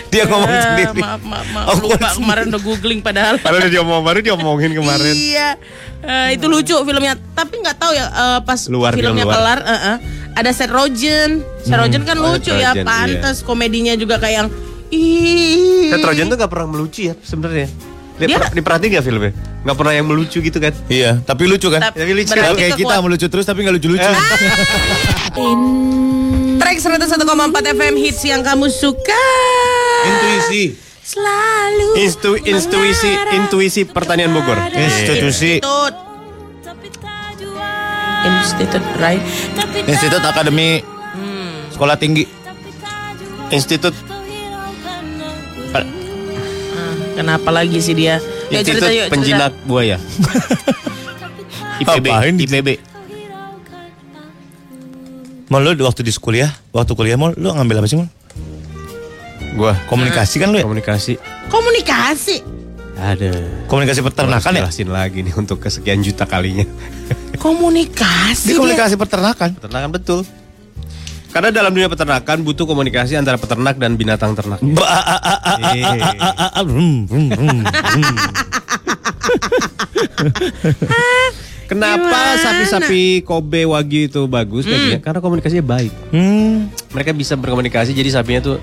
Dia 0.07 0.23
ngomong 0.25 0.47
Eh, 0.47 0.61
sendiri. 0.61 0.99
Maaf, 0.99 1.21
maaf, 1.21 1.47
maaf. 1.49 1.65
Awkward 1.69 1.83
Lupa 1.89 1.97
sendiri. 2.05 2.17
kemarin 2.19 2.43
udah 2.47 2.61
googling 2.61 2.99
padahal. 3.01 3.35
Padahal 3.39 3.61
udah 3.61 3.71
diomong 3.71 4.01
baru 4.01 4.19
diomongin 4.21 4.71
kemarin. 4.73 5.13
Iya. 5.13 5.49
Eh, 5.99 6.27
itu 6.35 6.45
lucu 6.45 6.75
filmnya. 6.75 7.15
Tapi 7.31 7.53
nggak 7.57 7.77
tahu 7.77 7.91
ya 7.91 8.05
eh, 8.05 8.39
pas 8.41 8.59
Luar, 8.67 8.91
filmnya 8.93 9.23
film 9.23 9.27
luar. 9.27 9.57
kelar, 9.57 9.59
eh, 9.63 9.81
eh, 9.87 9.97
ada 10.33 10.51
Seth 10.51 10.69
Rogen. 10.69 11.41
Seth 11.59 11.73
Rogen 11.73 12.03
kan 12.03 12.15
Oh, 12.15 12.29
lucu 12.29 12.47
Seth 12.47 12.61
ya, 12.61 12.71
Rogen, 12.71 12.85
pantas 12.85 13.41
komedinya 13.41 13.93
juga 13.95 14.15
kayak 14.17 14.35
yang 14.37 14.47
ih. 14.91 15.89
Seth 15.89 16.03
Rogen 16.03 16.27
tuh 16.27 16.37
gak 16.37 16.47
pernah 16.47 16.67
melucu 16.69 17.01
ya 17.05 17.15
sebenarnya. 17.17 17.67
Dia- 18.17 18.41
per- 18.41 18.49
diperhatiin 18.49 18.89
gak 18.97 19.05
filmnya? 19.05 19.31
Gak 19.61 19.75
pernah 19.77 19.93
yang 19.93 20.07
melucu 20.09 20.41
gitu 20.41 20.57
kan? 20.57 20.73
Iya, 20.89 21.21
tapi 21.21 21.45
lucu 21.45 21.69
kan? 21.69 21.81
Tapi 21.85 22.01
Tapi 22.01 22.11
lucu. 22.17 22.33
Kalau 22.33 22.57
kayak 22.57 22.73
kita 22.75 22.95
melucu 22.97 23.25
terus 23.29 23.45
tapi 23.45 23.61
nggak 23.61 23.75
lucu-lucu. 23.77 24.09
Track 26.57 26.77
101,4 26.81 27.75
FM 27.77 27.93
hits 27.95 28.21
yang 28.25 28.41
kamu 28.41 28.67
suka. 28.67 29.23
Intuisi. 30.03 30.73
Selalu. 30.99 31.87
Instu, 32.03 32.31
intuisi, 32.35 33.11
intuisi 33.31 33.81
pertanian 33.85 34.33
Bogor. 34.33 34.59
Institusi. 34.67 35.61
Institut. 35.61 35.93
Institut, 38.27 38.83
right? 38.97 39.23
Institut 39.87 40.19
Akademi 40.19 40.83
Sekolah 41.71 41.95
Tinggi. 41.95 42.27
Institut, 43.47 43.95
kenapa 47.17 47.49
lagi 47.49 47.81
sih 47.81 47.97
dia? 47.97 48.21
Yuk, 48.53 48.61
Institut 48.61 48.85
cerita, 48.85 48.87
yuk, 48.93 49.05
cerita. 49.09 49.13
Penjinak 49.17 49.51
Buaya. 49.65 49.97
IPB, 51.81 52.05
Apain 52.09 52.35
IPB. 52.37 52.69
Mal 55.47 55.61
lu 55.63 55.83
waktu 55.87 56.03
di 56.03 56.11
kuliah, 56.13 56.51
waktu 56.75 56.91
kuliah 56.93 57.17
mal 57.17 57.33
lu 57.33 57.49
ngambil 57.49 57.81
apa 57.81 57.87
sih 57.89 57.97
mal? 57.97 58.09
Gua 59.57 59.73
Komunikasi 59.89 60.37
kan 60.37 60.53
lu 60.53 60.61
ya? 60.61 60.65
komunikasi. 60.69 61.17
Komunikasi. 61.49 62.45
Ada. 62.97 63.29
Komunikasi 63.69 64.01
peternakan 64.05 64.51
ya? 64.53 64.61
Jelasin 64.65 64.89
lagi 64.89 65.21
nih 65.21 65.33
untuk 65.37 65.61
kesekian 65.61 66.01
juta 66.01 66.25
kalinya. 66.29 66.65
Komunikasi. 67.37 68.49
Di 68.49 68.53
dia. 68.53 68.59
komunikasi 68.59 68.97
peternakan. 68.97 69.49
Peternakan 69.57 69.89
betul. 69.93 70.19
Karena 71.27 71.49
dalam 71.51 71.69
dunia 71.69 71.85
peternakan 71.85 72.41
butuh 72.41 72.65
komunikasi 72.65 73.13
antara 73.13 73.37
peternak 73.37 73.77
dan 73.77 73.93
binatang 73.93 74.33
ternak. 74.33 74.59
Kenapa 81.67 82.39
sapi-sapi 82.39 83.27
Kobe 83.27 83.67
Wagyu 83.67 84.07
itu 84.07 84.23
bagus 84.25 84.63
baginya? 84.63 85.03
Karena 85.03 85.19
komunikasinya 85.19 85.65
baik. 85.67 85.91
Hmm, 86.15 86.71
Mereka 86.95 87.11
bisa 87.11 87.35
berkomunikasi 87.35 87.91
jadi 87.91 88.07
sapinya 88.07 88.55
tuh 88.55 88.57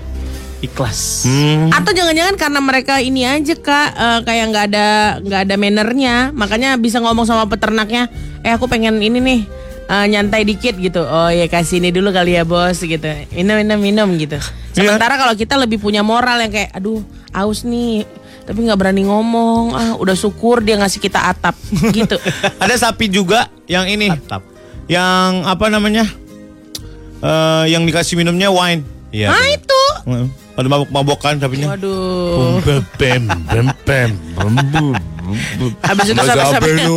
ikhlas. 0.65 1.29
hmm. 1.29 1.69
Atau 1.69 1.93
jangan-jangan 1.93 2.33
karena 2.33 2.59
mereka 2.65 2.97
ini 2.97 3.21
aja 3.21 3.53
kak 3.53 3.89
eh, 3.93 4.19
kayak 4.25 4.45
nggak 4.49 4.65
ada 4.73 4.87
nggak 5.21 5.41
ada 5.45 5.55
mannernya, 5.55 6.15
makanya 6.33 6.81
bisa 6.81 6.97
ngomong 6.97 7.29
sama 7.29 7.45
peternaknya. 7.45 8.09
Eh 8.41 8.49
aku 8.49 8.65
pengen 8.65 8.97
ini 8.97 9.21
nih 9.21 9.41
eh, 9.89 10.05
nyantai 10.09 10.41
dikit 10.45 10.75
gitu. 10.77 11.01
Oh 11.05 11.29
ya 11.29 11.45
kasih 11.49 11.81
ini 11.81 11.89
dulu 11.93 12.09
kali 12.09 12.37
ya 12.37 12.43
bos 12.43 12.81
gitu. 12.81 13.05
Minum 13.33 13.61
minum 13.61 13.79
minum 13.79 14.09
gitu. 14.17 14.37
Sementara 14.75 15.15
kalau 15.15 15.33
kita 15.37 15.55
lebih 15.55 15.79
punya 15.79 16.03
moral 16.03 16.41
yang 16.43 16.51
kayak 16.51 16.71
aduh 16.75 16.99
aus 17.31 17.63
nih 17.63 18.03
tapi 18.45 18.61
nggak 18.65 18.77
berani 18.77 19.03
ngomong. 19.09 19.73
Ah 19.73 19.93
udah 19.97 20.13
syukur 20.13 20.61
dia 20.61 20.77
ngasih 20.77 21.01
kita 21.01 21.33
atap 21.33 21.57
gitu. 21.93 22.17
Ada 22.63 22.89
sapi 22.89 23.09
juga 23.09 23.49
yang 23.65 23.89
ini, 23.89 24.13
Atap. 24.13 24.45
yang 24.85 25.45
apa 25.49 25.65
namanya? 25.69 26.05
Eh, 27.25 27.65
yang 27.73 27.81
dikasih 27.89 28.21
minumnya 28.21 28.53
wine. 28.53 28.85
Iya. 29.09 29.33
Nah 29.33 29.47
itu. 29.49 29.81
Heeh. 30.05 30.27
Pada 30.55 30.67
mabok-mabokan 30.71 31.35
sapinya. 31.41 31.75
Waduh. 31.75 32.63
Bem, 32.95 33.27
bem, 33.27 33.27
bem, 33.27 33.67
bem, 33.83 34.09
bem, 34.39 34.53
bem, 34.55 34.67
bem. 34.71 35.71
Habis 35.83 36.15
itu 36.15 36.21
sapi-sapinya. 36.21 36.87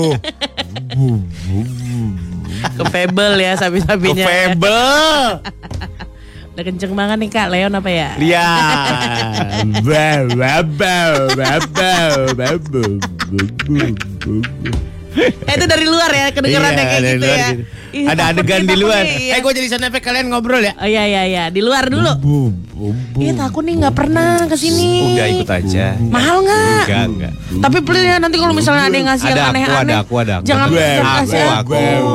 ke 2.77 2.83
Fable 2.91 3.35
ya 3.39 3.53
sapi-sapinya. 3.59 4.15
Ke 4.15 4.23
ya. 4.23 4.27
Fable. 4.27 5.43
Udah 6.59 6.65
kenceng 6.67 6.91
banget 6.91 7.17
nih 7.23 7.31
Kak 7.31 7.49
Leon 7.55 7.71
apa 7.71 7.91
ya? 7.91 8.11
Iya. 8.19 8.51
Bau 9.87 10.27
bau 10.35 10.67
bau 10.75 11.63
bau 12.35 12.59
bau 12.59 12.59
Eh, 15.11 15.55
itu 15.55 15.65
dari 15.65 15.85
luar 15.85 16.11
ya, 16.11 16.27
kedengeran 16.31 16.69
Iya, 16.69 16.77
kayak 16.79 17.01
gitu 17.01 17.17
luar 17.19 17.39
ya. 17.39 17.49
gitu. 17.51 17.63
Ih, 17.89 18.05
Ada 18.05 18.23
adegan 18.29 18.63
di 18.63 18.77
luar. 18.77 19.01
nih, 19.01 19.17
iya. 19.19 19.33
Eh, 19.33 19.41
gue 19.41 19.53
jadi 19.55 19.67
sound 19.67 19.85
effect 19.87 20.05
kalian 20.05 20.29
ngobrol 20.29 20.61
ya. 20.61 20.77
Oh 20.77 20.85
iya 20.85 21.05
iya 21.05 21.23
iya, 21.25 21.45
di 21.49 21.59
luar 21.59 21.89
dulu. 21.89 22.13
Bum, 22.19 22.53
bum, 22.69 22.93
bum. 23.11 23.21
Iya 23.21 23.33
takut 23.35 23.65
nih 23.65 23.75
nggak 23.79 23.95
pernah 23.95 24.45
ke 24.45 24.55
sini. 24.55 25.17
Udah 25.17 25.27
ikut 25.31 25.49
aja. 25.49 25.87
Mahal 25.99 26.37
nggak? 26.43 26.85
Enggak, 26.85 27.05
enggak. 27.09 27.33
Tapi 27.59 27.79
please 27.81 28.05
ya 28.05 28.17
nanti 28.19 28.37
kalau 28.37 28.53
misalnya 28.53 28.85
ada 28.85 28.95
yang 28.95 29.09
ngasih 29.09 29.25
Ada 29.25 29.33
yang 29.33 29.41
aku, 29.41 29.53
aneh-aneh. 29.55 29.81
ada 29.81 29.97
aku, 29.99 30.15
ada 30.15 30.33
aku. 30.35 30.45
Jangan 30.45 30.67
Bem, 30.69 30.79
jangan 30.79 31.01
Aku, 31.01 31.19
kasih 31.19 31.39
ya. 31.39 31.49
aku, 31.57 31.73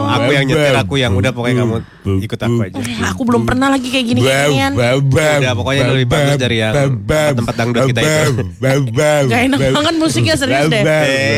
aku 0.07 0.29
yang 0.31 0.45
nyetir 0.45 0.75
aku 0.77 0.93
yang 0.95 1.13
udah 1.13 1.31
pokoknya 1.31 1.55
kamu 1.59 1.75
ikut 2.03 2.35
aku 2.35 2.55
aja. 2.59 2.75
Eh, 2.77 2.99
Aku 3.09 3.23
belum 3.23 3.43
pernah 3.43 3.67
lagi 3.67 3.87
kayak 3.87 4.05
gini 4.05 4.19
ginian. 4.19 4.71
Udah, 4.75 5.53
pokoknya 5.53 5.83
lebih 5.87 6.07
bagus 6.07 6.35
dari 6.35 6.59
yang 6.59 6.73
tempat 7.01 7.55
dangdut 7.55 7.87
kita 7.87 7.99
itu. 7.99 8.43
bam, 8.59 8.59
bam, 8.59 8.81
bam, 8.91 9.23
Gak 9.27 9.41
enak 9.47 9.59
banget 9.71 9.93
musiknya 9.95 10.35
serius 10.35 10.67
deh. 10.67 10.83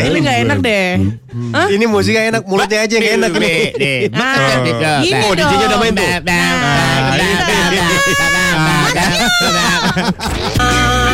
Ini 0.06 0.18
gak 0.20 0.38
enak 0.44 0.58
deh. 0.60 0.88
Hah? 1.54 1.68
Ini 1.68 1.86
musiknya 1.86 2.22
enak, 2.30 2.42
mulutnya 2.44 2.80
aja 2.82 2.94
yang 2.94 3.08
enak 3.20 3.32
nih. 3.36 3.60
Ah, 4.16 4.34
Oh, 5.26 5.34
DJ-nya 5.34 5.66
udah 5.68 5.80
main 5.80 5.94
tuh. 5.94 6.10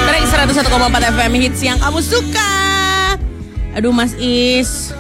Track 0.04 0.24
101,4 0.28 0.68
FM 1.14 1.32
hits 1.38 1.62
yang 1.62 1.78
kamu 1.78 2.00
suka. 2.00 2.52
Aduh 3.72 3.90
Mas 3.90 4.12
Is. 4.18 4.92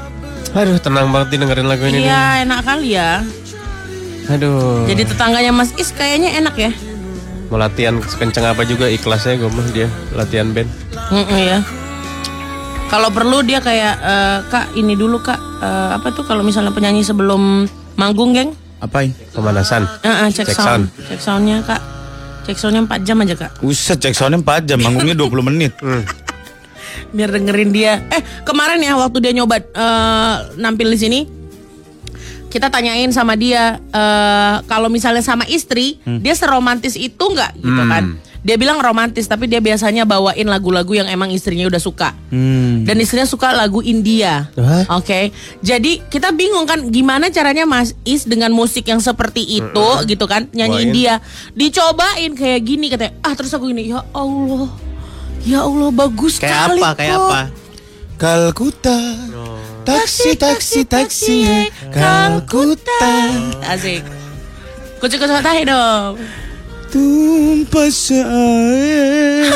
Aduh, 0.51 0.75
tenang 0.77 1.07
banget 1.09 1.35
nih 1.35 1.39
dengerin 1.43 1.67
lagu 1.67 1.83
ini. 1.85 2.03
Iya 2.03 2.43
enak 2.43 2.59
kali 2.63 2.95
ya. 2.95 3.23
Aduh. 4.27 4.85
Jadi 4.85 5.03
tetangganya 5.05 5.49
Mas 5.49 5.73
Is 5.75 5.89
kayaknya 5.89 6.37
enak 6.37 6.55
ya. 6.55 6.71
mau 7.47 7.59
latihan 7.59 7.99
sekenceng 7.99 8.47
apa 8.47 8.63
juga 8.63 8.87
ikhlasnya 8.87 9.35
gue 9.35 9.47
mah 9.47 9.67
dia 9.69 9.83
latihan 10.11 10.47
band. 10.49 10.71
Mm-mm, 11.11 11.35
ya. 11.37 11.59
Kalau 12.87 13.07
perlu 13.07 13.39
dia 13.41 13.59
kayak 13.59 13.95
eh, 13.97 14.37
kak 14.47 14.71
ini 14.73 14.95
dulu 14.95 15.19
kak 15.19 15.35
eh, 15.59 15.89
apa 15.95 16.11
tuh 16.11 16.23
kalau 16.23 16.41
misalnya 16.41 16.71
penyanyi 16.71 17.01
sebelum 17.01 17.67
manggung 17.93 18.31
geng, 18.31 18.55
Apain? 18.79 19.11
Pemanasan. 19.29 19.83
Eh, 19.99 20.07
eh, 20.07 20.29
cek, 20.29 20.47
Cek 20.47 20.55
sound, 20.55 20.83
cek 21.05 21.19
soundnya 21.19 21.59
kak, 21.61 21.81
cek 22.45 22.55
soundnya 22.55 22.81
4 22.83 23.03
jam 23.03 23.19
aja 23.19 23.35
kak, 23.37 23.51
Uset 23.59 23.99
cek 23.99 24.11
soundnya 24.11 24.39
4 24.39 24.63
jam, 24.65 24.79
manggungnya 24.79 25.15
20 25.19 25.43
menit. 25.43 25.75
biar 27.11 27.27
dengerin 27.29 27.71
dia. 27.71 27.99
Eh 28.07 28.23
kemarin 28.41 28.79
ya 28.79 28.95
waktu 28.95 29.19
dia 29.19 29.31
nyoba 29.33 29.59
eh, 29.59 30.35
nampil 30.55 30.87
di 30.87 30.97
sini, 30.97 31.19
kita 32.51 32.67
tanyain 32.67 33.07
sama 33.15 33.39
dia 33.39 33.79
eh, 33.79 34.55
kalau 34.67 34.91
misalnya 34.91 35.23
sama 35.23 35.47
istri, 35.47 36.03
dia 36.03 36.35
seromantis 36.35 36.99
itu 36.99 37.23
nggak 37.23 37.55
gitu 37.57 37.83
kan? 37.87 38.19
Dia 38.41 38.57
bilang 38.57 38.81
romantis, 38.81 39.29
tapi 39.29 39.45
dia 39.45 39.61
biasanya 39.61 40.01
bawain 40.01 40.49
lagu-lagu 40.49 40.97
yang 40.97 41.05
emang 41.05 41.29
istrinya 41.29 41.69
udah 41.69 41.77
suka. 41.77 42.17
Hmm. 42.33 42.89
Dan 42.89 42.97
istrinya 42.97 43.29
suka 43.29 43.53
lagu 43.53 43.85
India. 43.85 44.49
Oke. 44.89 45.29
Jadi 45.61 46.01
kita 46.09 46.33
bingung 46.33 46.65
kan 46.65 46.89
gimana 46.89 47.29
caranya 47.29 47.69
Mas 47.69 47.93
Is 48.01 48.25
dengan 48.25 48.49
musik 48.49 48.89
yang 48.89 48.97
seperti 48.97 49.45
itu 49.45 49.87
gitu 50.09 50.25
kan 50.25 50.49
nyanyi 50.57 50.73
Bawain. 50.73 50.85
India. 50.89 51.13
Dicobain 51.53 52.33
kayak 52.33 52.61
gini 52.65 52.89
katanya. 52.89 53.13
Ah 53.21 53.37
terus 53.37 53.53
aku 53.53 53.69
gini, 53.69 53.93
ya 53.93 54.01
Allah. 54.09 54.73
Ya 55.45 55.61
Allah 55.61 55.93
bagus 55.93 56.41
Kayak 56.41 56.73
sekali 56.73 56.81
apa? 56.81 56.97
Kayak 56.97 57.13
kok." 57.13 57.29
apa? 57.29 57.41
Kalkuta. 58.21 58.97
Taksi, 59.81 60.37
taksi, 60.37 60.85
taksi, 60.85 61.37
eh, 61.49 61.65
Kalkuta. 61.89 63.05
Asik. 63.65 64.05
Kucuk-kucuk 65.01 65.41
tahi 65.41 65.65
dong. 65.65 66.21
Tumpah 66.93 67.89
air. 67.89 69.49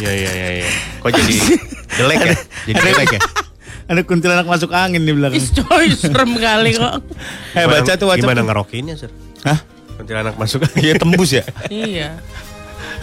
Iya 0.00 0.12
iya 0.16 0.30
iya. 0.32 0.48
iya. 0.62 0.70
Kok 1.02 1.10
jadi 1.12 1.34
jelek 1.98 2.18
ya? 2.24 2.34
Jadi 2.66 2.80
jelek 2.80 3.08
ya? 3.12 3.20
Ada 3.92 4.00
kuntilanak 4.08 4.46
masuk 4.48 4.70
angin 4.72 5.04
di 5.04 5.12
belakang. 5.12 5.36
Is 5.36 5.52
coy 5.52 5.92
serem 5.92 6.38
kali 6.40 6.72
kok. 6.78 7.04
Eh 7.52 7.66
baca 7.68 7.92
tuh 7.98 8.06
WhatsApp. 8.08 8.32
Gimana 8.32 8.40
ngerokinnya, 8.48 8.94
Sir? 8.96 9.10
Hah? 9.44 9.60
Kuntilanak 10.00 10.34
masuk. 10.40 10.64
Iya 10.80 10.96
tembus 10.96 11.36
ya. 11.36 11.44
iya. 11.68 12.16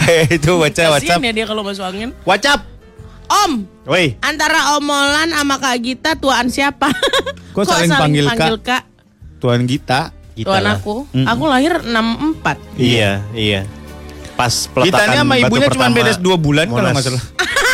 Eh 0.09 0.25
itu 0.39 0.55
baca 0.57 0.71
Kasian 0.71 0.91
WhatsApp. 0.95 1.21
ya 1.21 1.31
dia 1.35 1.45
kalau 1.45 1.61
masuk 1.61 1.85
angin. 1.85 2.15
WhatsApp. 2.25 2.68
Om, 3.29 3.51
Woi, 3.85 4.17
antara 4.25 4.73
Omolan 4.75 5.29
sama 5.29 5.61
Kak 5.61 5.77
Gita 5.79 6.17
tuan 6.17 6.49
siapa? 6.49 6.89
Kok 7.55 7.61
saling 7.61 7.93
panggil 7.93 8.25
Kak? 8.25 8.49
Kak? 8.65 8.83
Tuan 9.37 9.69
Gita. 9.69 10.09
kita 10.33 10.49
Tuan 10.49 10.63
lah. 10.65 10.81
aku. 10.81 11.05
Mm-mm. 11.13 11.27
Aku 11.29 11.43
lahir 11.45 11.77
64. 11.85 12.79
Iya, 12.79 13.21
iya. 13.37 13.61
Pas 14.33 14.65
peletakan 14.71 14.87
Gitanya 15.13 15.21
sama 15.21 15.35
ibunya 15.37 15.67
cuma 15.69 15.87
beda 15.91 16.11
2 16.15 16.25
bulan 16.39 16.65
kalau 16.71 16.79
Monas. 16.79 16.93
nggak 16.95 17.05
salah. 17.05 17.23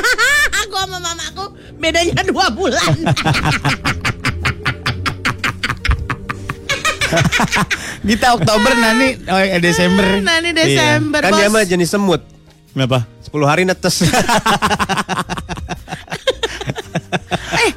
aku 0.65 0.75
sama 0.75 0.97
mamaku 0.99 1.45
bedanya 1.77 2.21
dua 2.25 2.49
bulan. 2.49 2.91
Gita 8.05 8.33
Oktober 8.33 8.71
nani 8.75 9.17
oh, 9.29 9.39
eh, 9.39 9.61
Desember. 9.61 10.05
ini 10.19 10.51
Iya. 10.51 10.53
Desember 10.53 11.21
Kan 11.21 11.31
bos. 11.31 11.39
dia 11.39 11.49
mah 11.49 11.63
jenis 11.63 11.89
semut. 11.89 12.21
Kenapa? 12.75 13.07
10 13.23 13.45
hari 13.47 13.63
netes. 13.63 14.03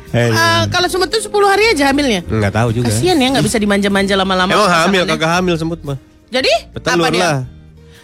Eh, 0.09 0.31
Eh, 0.31 0.63
kalau 0.69 0.89
semut 0.89 1.07
tuh 1.07 1.21
10 1.21 1.31
hari 1.47 1.65
aja 1.69 1.89
hamilnya. 1.89 2.25
Enggak 2.25 2.53
tahu 2.55 2.69
juga. 2.73 2.89
Kasian 2.89 3.17
ya 3.17 3.29
nggak 3.29 3.45
bisa 3.45 3.57
dimanja-manja 3.57 4.15
lama-lama. 4.15 4.49
Emang 4.49 4.71
hamil 4.71 5.03
kagak 5.05 5.31
hamil 5.31 5.55
semut 5.55 5.81
mah. 5.83 5.99
Jadi 6.29 6.49
Betelur 6.73 7.05
apa 7.05 7.11
dia? 7.11 7.21
lah. 7.21 7.37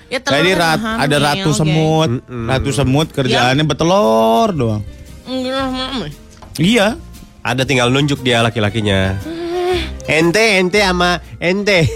Ya 0.06 0.18
Nah, 0.20 0.38
ini 0.38 0.52
kan 0.52 0.60
rat- 0.60 0.78
hamil, 0.78 1.00
ada 1.00 1.16
ratu 1.18 1.48
oke. 1.48 1.58
semut, 1.58 2.10
ratu 2.28 2.70
semut 2.70 3.08
kerjaannya 3.08 3.64
betelor 3.64 4.48
doang. 4.52 4.82
Enggak, 5.24 5.64
mama. 5.66 6.06
Iya. 6.56 7.00
Ada 7.40 7.64
tinggal 7.64 7.88
nunjuk 7.88 8.20
dia 8.20 8.40
laki-lakinya. 8.40 9.16
Ente, 10.04 10.60
ente 10.60 10.78
sama 10.78 11.20
ente. 11.36 11.88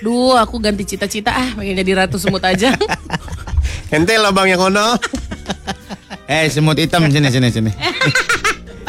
Duh, 0.00 0.32
aku 0.34 0.56
ganti 0.58 0.84
cita-cita 0.86 1.30
ah, 1.30 1.48
pengen 1.54 1.76
jadi 1.78 1.92
ratu 2.00 2.16
semut 2.16 2.40
aja. 2.40 2.72
Ente 3.94 4.16
lobang 4.16 4.46
yang 4.46 4.60
ono. 4.62 4.96
Eh 6.24 6.46
semut 6.46 6.76
hitam 6.76 7.04
sini 7.06 7.28
sini 7.28 7.48
sini. 7.50 7.70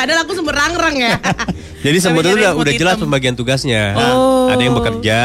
Padahal 0.01 0.25
aku 0.25 0.33
semut 0.33 0.57
rangrang 0.57 0.97
ya. 0.97 1.13
Jadi 1.85 1.97
semut 2.01 2.25
itu 2.25 2.33
Tapi 2.33 2.41
udah, 2.41 2.51
udah 2.57 2.73
jelas 2.73 2.97
hitam. 2.97 3.05
pembagian 3.05 3.37
tugasnya. 3.37 3.93
Oh. 3.93 4.49
Ada 4.49 4.61
yang 4.65 4.73
bekerja, 4.73 5.19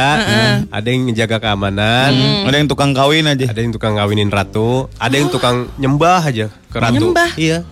ada 0.69 0.89
yang 0.93 1.09
menjaga 1.09 1.37
keamanan, 1.41 2.13
Ada 2.45 2.57
yang 2.61 2.69
tukang 2.69 2.93
kawin 2.93 3.25
aja. 3.25 3.49
ada 3.49 3.57
yang 3.57 3.73
tukang 3.73 3.97
ngawinin 3.97 4.29
ratu, 4.29 4.93
ada 5.01 5.17
yang 5.17 5.33
tukang 5.33 5.73
nyembah 5.81 6.21
aja 6.21 6.53
ke 6.69 6.77
ratu. 6.77 7.09
Nyembah? 7.09 7.31
Iya. 7.41 7.65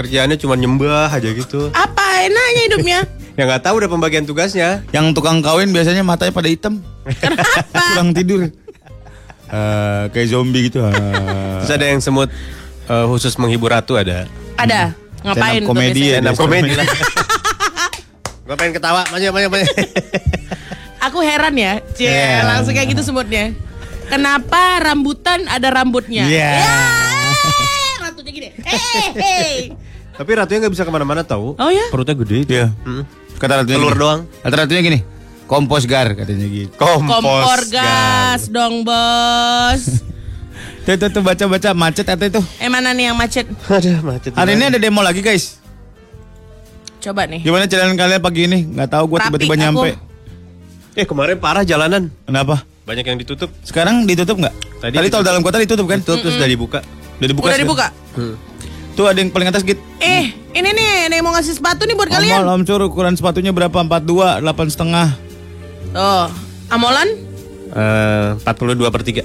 Kerjaannya 0.00 0.36
cuma 0.40 0.56
nyembah 0.56 1.12
aja 1.12 1.28
gitu. 1.28 1.68
Apa 1.76 2.24
enaknya 2.24 2.62
hidupnya? 2.72 3.00
Ya 3.36 3.44
nggak 3.44 3.68
tahu 3.68 3.84
udah 3.84 3.92
pembagian 3.92 4.24
tugasnya. 4.24 4.80
Yang 4.96 5.12
tukang 5.12 5.44
kawin 5.44 5.68
biasanya 5.68 6.00
matanya 6.00 6.32
pada 6.32 6.48
hitam. 6.48 6.80
Kurang 7.92 8.16
tidur. 8.16 8.48
Eh, 8.48 10.02
kayak 10.08 10.28
zombie 10.32 10.72
gitu. 10.72 10.80
Terus 10.80 11.68
ada 11.68 11.84
yang 11.84 12.00
semut 12.00 12.32
eh, 12.88 13.04
khusus 13.12 13.36
menghibur 13.36 13.68
ratu 13.68 14.00
ada. 14.00 14.24
Ada. 14.56 14.96
Ngapain 15.26 15.62
komedi 15.62 16.02
ya. 16.06 16.22
Stand 16.22 16.28
up 16.30 16.36
komedi 16.38 16.72
lah. 16.78 16.86
Gue 18.46 18.54
pengen 18.54 18.72
ketawa, 18.72 19.02
banyak 19.10 19.30
banyak 19.30 19.50
banyak. 19.50 19.68
Aku 21.02 21.18
heran 21.18 21.54
ya, 21.54 21.82
Cie, 21.92 22.06
Iya. 22.06 22.46
langsung 22.46 22.72
kayak 22.72 22.94
gitu 22.94 23.02
semutnya. 23.02 23.50
Kenapa 24.06 24.78
rambutan 24.78 25.44
ada 25.46 25.66
rambutnya? 25.68 26.22
Iya. 26.24 26.50
Ya, 26.56 26.70
eh, 27.42 27.92
rambutnya 28.00 28.30
gini. 28.30 28.48
Eh, 28.54 29.08
eh. 29.12 29.50
Tapi 30.14 30.30
ratunya 30.32 30.62
nggak 30.62 30.72
bisa 30.72 30.86
ke 30.86 30.90
mana-mana 30.90 31.20
tahu. 31.20 31.58
Oh 31.58 31.70
ya? 31.70 31.90
Perutnya 31.90 32.14
gede. 32.14 32.46
Iya. 32.46 32.66
Hmm. 32.86 33.02
Kata 33.36 33.60
ratunya 33.60 33.76
Telur 33.76 33.92
gini. 33.92 34.00
doang. 34.00 34.20
Kata 34.40 34.54
ratunya 34.56 34.80
gini. 34.80 34.98
Kompos 35.46 35.84
gar 35.84 36.10
katanya 36.14 36.46
gitu. 36.46 36.70
Kompor 36.74 37.60
gas 37.68 38.46
dong 38.46 38.82
bos. 38.82 39.82
Tuh, 40.86 40.94
tuh, 40.94 41.10
tuh 41.10 41.22
baca-baca 41.26 41.74
macet 41.74 42.06
atau 42.06 42.26
itu. 42.30 42.38
Eh 42.62 42.70
mana 42.70 42.94
nih 42.94 43.10
yang 43.10 43.18
macet? 43.18 43.42
Ada 43.66 43.98
macet. 44.06 44.30
Hari 44.38 44.54
ini 44.54 44.70
ada 44.70 44.78
demo 44.78 45.02
lagi 45.02 45.18
guys. 45.18 45.58
Coba 47.02 47.26
nih. 47.26 47.42
Gimana 47.42 47.66
jalan 47.66 47.98
kalian 47.98 48.22
pagi 48.22 48.46
ini? 48.46 48.70
Nggak 48.70 48.94
tahu 48.94 49.04
gue 49.10 49.18
tiba-tiba 49.26 49.54
nyampe. 49.58 49.98
Eh 50.94 51.02
kemarin 51.02 51.42
parah 51.42 51.66
jalanan. 51.66 52.06
Kenapa? 52.22 52.62
Banyak 52.86 53.02
yang 53.02 53.18
ditutup. 53.18 53.50
Sekarang 53.66 54.06
ditutup 54.06 54.38
nggak? 54.38 54.54
Tadi 54.78 54.94
Tadi, 54.94 55.08
tol 55.10 55.26
dalam 55.26 55.42
kota 55.42 55.58
ditutup 55.58 55.90
kan? 55.90 55.98
Ditutup 55.98 56.22
terus 56.22 56.38
udah 56.38 56.46
dibuka. 56.46 56.78
Udah 57.18 57.28
dibuka. 57.34 57.46
Udah 57.50 57.58
dibuka? 57.58 57.86
Tuh 58.94 59.10
ada 59.10 59.18
yang 59.18 59.34
paling 59.34 59.50
atas 59.50 59.66
git. 59.66 59.82
Eh, 59.98 60.30
ini 60.54 60.70
nih, 60.70 61.10
ada 61.10 61.14
yang 61.18 61.26
mau 61.26 61.34
ngasih 61.34 61.58
sepatu 61.58 61.82
nih 61.82 61.98
buat 61.98 62.08
Om, 62.08 62.14
kalian. 62.14 62.38
Om 62.46 62.62
Sur, 62.62 62.80
ukuran 62.86 63.18
sepatunya 63.18 63.50
berapa? 63.50 63.74
42, 63.74 64.38
8 64.40 64.72
setengah. 64.72 65.18
Oh, 65.98 66.30
Amolan? 66.70 67.10
Eh 67.74 68.28
42 68.40 68.94
per 68.94 69.02
3. 69.02 69.20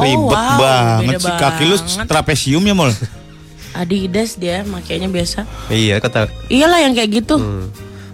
Oh, 0.00 0.04
Ribet 0.04 0.36
wow, 0.36 0.56
banget 0.58 1.20
sih. 1.20 1.34
Kaki 1.36 1.62
lu 1.68 1.76
trapesium 2.08 2.62
ya, 2.64 2.74
Mol? 2.74 2.90
Adidas 3.80 4.36
dia 4.36 4.64
makainya 4.68 5.08
biasa. 5.08 5.48
Iya 5.72 5.96
kata. 6.00 6.28
Iyalah 6.52 6.84
yang 6.84 6.92
kayak 6.92 7.24
gitu. 7.24 7.40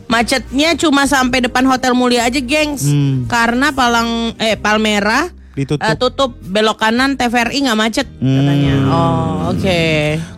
Macetnya 0.08 0.72
cuma 0.78 1.04
sampai 1.04 1.44
depan 1.44 1.66
Hotel 1.66 1.92
Mulia 1.92 2.24
aja, 2.24 2.38
gengs. 2.38 2.86
Hmm. 2.86 3.26
Karena 3.26 3.74
Palang 3.74 4.32
eh 4.40 4.56
Palmera 4.56 5.28
Ditutup. 5.58 5.82
eh, 5.82 5.98
tutup 5.98 6.30
belok 6.38 6.78
kanan 6.78 7.18
TVRI 7.18 7.66
nggak 7.66 7.78
macet 7.78 8.06
katanya. 8.06 8.74
Oh, 8.86 9.50
oke. 9.50 9.80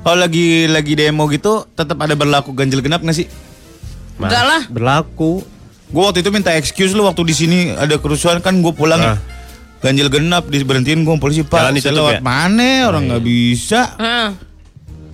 Kalau 0.01 0.17
lagi 0.17 0.65
lagi 0.65 0.93
demo 0.97 1.29
gitu, 1.29 1.69
tetap 1.77 2.01
ada 2.01 2.17
berlaku 2.17 2.57
ganjil 2.57 2.81
genap 2.81 3.05
nggak 3.05 3.17
sih? 3.21 3.29
Enggak 4.17 4.45
lah. 4.49 4.63
Berlaku. 4.73 5.45
Gue 5.91 6.03
waktu 6.07 6.25
itu 6.25 6.31
minta 6.33 6.55
excuse 6.57 6.97
lu 6.97 7.05
waktu 7.05 7.21
di 7.29 7.35
sini 7.37 7.59
ada 7.77 8.01
kerusuhan 8.01 8.41
kan 8.41 8.57
gue 8.65 8.73
pulang 8.73 8.97
ya. 8.97 9.15
Ah. 9.81 9.89
Ganjil 9.89 10.13
genap 10.13 10.45
diberhentiin 10.53 11.01
gue 11.09 11.17
polisi 11.17 11.41
pak. 11.41 11.73
Jalan 11.73 11.81
saya 11.81 11.95
lewat 11.97 12.13
ya? 12.17 12.21
mana 12.21 12.93
orang 12.93 13.09
nggak 13.09 13.25
bisa. 13.25 13.97
Heeh. 13.97 14.29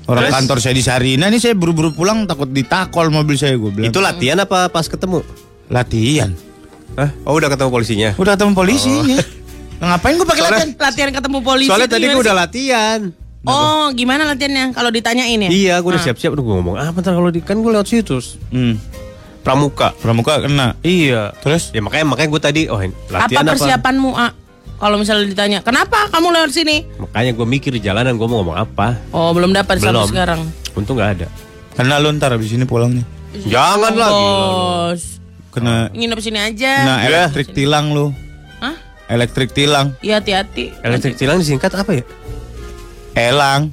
Orang 0.06 0.22
Terus? 0.26 0.34
kantor 0.38 0.58
saya 0.62 0.74
di 0.74 0.84
Sarina 0.86 1.26
nih 1.26 1.42
saya 1.42 1.54
buru-buru 1.58 1.90
pulang 1.90 2.30
takut 2.30 2.46
ditakol 2.50 3.10
mobil 3.10 3.34
saya 3.34 3.58
gue 3.58 3.70
bilang. 3.70 3.90
Itu 3.90 3.98
latihan 3.98 4.38
apa 4.42 4.70
pas 4.70 4.86
ketemu? 4.86 5.22
latihan. 5.66 6.30
Hah? 6.94 7.10
Oh 7.26 7.34
udah 7.36 7.50
ketemu 7.50 7.70
polisinya. 7.74 8.10
Udah 8.16 8.38
ketemu 8.38 8.52
polisinya. 8.54 9.18
Nah, 9.82 9.86
ngapain 9.94 10.14
gue 10.14 10.26
pakai 10.26 10.44
latihan? 10.46 10.68
Latihan 10.78 11.10
ketemu 11.10 11.38
polisi. 11.42 11.68
Soalnya 11.70 11.90
tadi 11.90 12.04
gue 12.06 12.22
udah 12.22 12.36
latihan. 12.36 13.00
Oh, 13.46 13.90
gimana 13.94 14.26
latihannya? 14.26 14.74
Kalau 14.74 14.90
ditanyain 14.90 15.38
ya? 15.38 15.50
Iya, 15.50 15.74
gue 15.78 15.90
udah 15.94 16.02
siap-siap. 16.02 16.34
Udah 16.34 16.42
gue 16.42 16.54
ngomong, 16.58 16.74
ah 16.82 16.90
bentar 16.90 17.14
kalau 17.14 17.30
di 17.30 17.38
kan 17.42 17.58
gue 17.62 17.70
lewat 17.70 17.86
situ. 17.86 18.18
Hmm. 18.50 18.74
Pramuka. 19.46 19.94
Pramuka 20.02 20.42
kena. 20.42 20.74
Iya. 20.82 21.30
Terus? 21.38 21.70
Ya 21.70 21.78
makanya 21.78 22.10
makanya 22.10 22.28
gue 22.34 22.42
tadi, 22.42 22.62
oh 22.66 22.78
apa 22.78 22.90
latihan 23.10 23.46
apa? 23.46 23.54
persiapanmu, 23.54 24.10
A? 24.18 24.28
Kalau 24.76 25.00
misalnya 25.00 25.24
ditanya, 25.24 25.58
kenapa 25.64 26.12
kamu 26.12 26.36
lewat 26.36 26.52
sini? 26.52 26.84
Makanya 27.00 27.32
gue 27.32 27.46
mikir 27.48 27.72
di 27.72 27.80
jalanan 27.80 28.20
gue 28.20 28.28
mau 28.28 28.44
ngomong 28.44 28.60
apa. 28.60 29.00
Oh, 29.08 29.32
belum 29.32 29.56
dapat 29.56 29.80
sampai 29.80 30.04
sekarang. 30.04 30.44
Untung 30.76 31.00
nggak 31.00 31.10
ada. 31.16 31.26
Kena 31.72 31.96
lu 31.96 32.12
ntar 32.20 32.36
abis 32.36 32.52
ini 32.52 32.68
pulangnya. 32.68 33.00
Jangan 33.48 33.96
lagi. 33.96 34.12
Bos. 34.12 35.02
Kena. 35.52 35.88
Nginep 35.96 36.20
sini 36.20 36.40
aja. 36.40 36.72
Kena 36.84 36.96
iya. 37.00 37.08
elektrik 37.08 37.48
sini. 37.48 37.56
tilang 37.64 37.96
lu. 37.96 38.12
Hah? 38.60 38.76
Elektrik 39.08 39.56
tilang. 39.56 39.96
Iya 40.04 40.20
hati-hati. 40.20 40.76
Elektrik 40.84 41.16
Nanti. 41.16 41.24
tilang 41.24 41.40
disingkat 41.40 41.72
apa 41.72 41.96
ya? 41.96 42.04
Elang. 43.16 43.72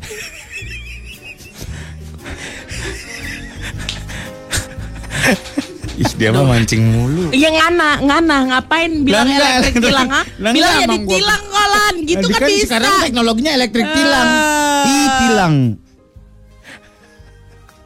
Ih, 5.93 6.09
dia 6.15 6.29
mah 6.29 6.41
mancing 6.43 6.81
mulu. 6.83 7.29
Iya 7.29 7.49
ngana, 7.51 8.01
ngana 8.01 8.37
ngapain 8.49 9.05
bilang 9.05 9.23
Lah, 9.23 9.29
enggak, 9.29 9.49
elektrik 9.53 9.75
tilang 9.79 10.09
ah? 10.09 10.23
Lah, 10.35 10.51
Bilang 10.51 10.53
enggak, 10.55 10.73
jadi 10.73 10.85
emang 10.89 11.01
gua- 11.03 11.13
tilang 11.13 11.43
kolan, 11.45 11.93
gitu 12.01 12.17
Nanti 12.23 12.33
kan, 12.33 12.49
bisa. 12.49 12.65
Sekarang 12.65 12.93
teknologinya 12.99 13.51
elektrik 13.53 13.87
tilang. 13.87 14.27
Ah. 14.27 14.83
Ih, 14.83 15.07
tilang. 15.19 15.55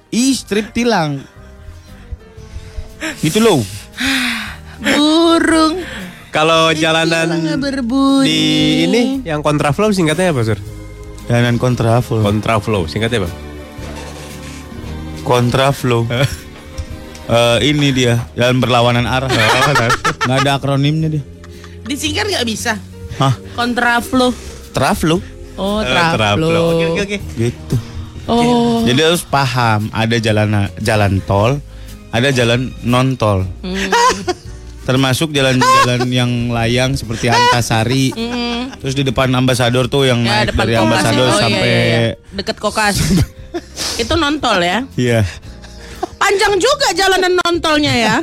Ih, 0.10 0.32
strip 0.34 0.67
tilang. 0.72 1.10
Gitu 3.20 3.38
loh. 3.38 3.60
Burung 4.78 5.84
Kalau 6.30 6.70
jalanan 6.72 7.28
tilang 7.28 7.60
berbunyi. 7.60 8.24
di 8.24 8.39
ini 8.84 9.02
yang 9.24 9.41
kontraflow 9.41 9.89
singkatnya 9.89 10.32
apa, 10.32 10.41
Sur? 10.43 10.60
Jalan 11.28 11.58
kontraflow. 11.58 12.24
Kontraflow 12.24 12.88
singkatnya 12.88 13.26
apa? 13.26 13.30
Kontraflow. 15.22 16.08
Eh 17.28 17.58
ini 17.68 17.92
dia, 17.92 18.24
jalan 18.40 18.63
berlawanan 18.63 19.04
arah. 19.04 19.28
Nggak 20.28 20.38
ada 20.44 20.52
akronimnya 20.56 21.20
dia. 21.20 21.24
Disingkat 21.84 22.28
nggak 22.28 22.48
bisa. 22.48 22.76
Hah? 23.16 23.36
Kontraflow. 23.56 24.32
Traflow. 24.72 25.20
Oh, 25.56 25.82
Eh, 25.82 25.88
traflow. 25.88 26.52
Oke, 26.76 26.86
oke, 26.88 27.02
oke. 27.04 27.18
Gitu. 27.36 27.76
Oh. 28.28 28.84
Jadi 28.84 29.00
harus 29.02 29.24
paham, 29.24 29.88
ada 29.90 30.20
jalan 30.20 30.68
jalan 30.78 31.24
tol, 31.24 31.63
ada 32.12 32.28
jalan 32.30 32.76
non 32.84 33.16
tol. 33.16 33.48
Hmm. 33.63 33.88
Termasuk 34.88 35.36
jalan-jalan 35.36 36.08
yang 36.08 36.32
layang 36.48 36.96
seperti 36.96 37.28
Antasari. 37.28 38.16
Terus 38.80 38.96
di 38.96 39.04
depan 39.04 39.28
ambasador 39.32 39.92
tuh 39.92 40.08
yang 40.08 40.24
Hmm. 40.24 40.32
Ya, 40.32 40.48
naik 40.48 40.56
dari 40.56 40.74
ambasador. 40.76 41.28
Oh, 41.28 41.36
sampai 41.36 41.68
iya, 41.68 41.80
iya, 41.84 42.00
iya. 42.00 42.12
deket 42.36 42.56
kokas. 42.56 42.96
Itu 44.04 44.16
nontol 44.16 44.60
ya. 44.63 44.88
iya. 44.96 45.28
Panjang 46.38 46.62
juga 46.62 46.93
jalanan 46.93 47.34
nontolnya 47.41 47.97
ya. 47.97 48.15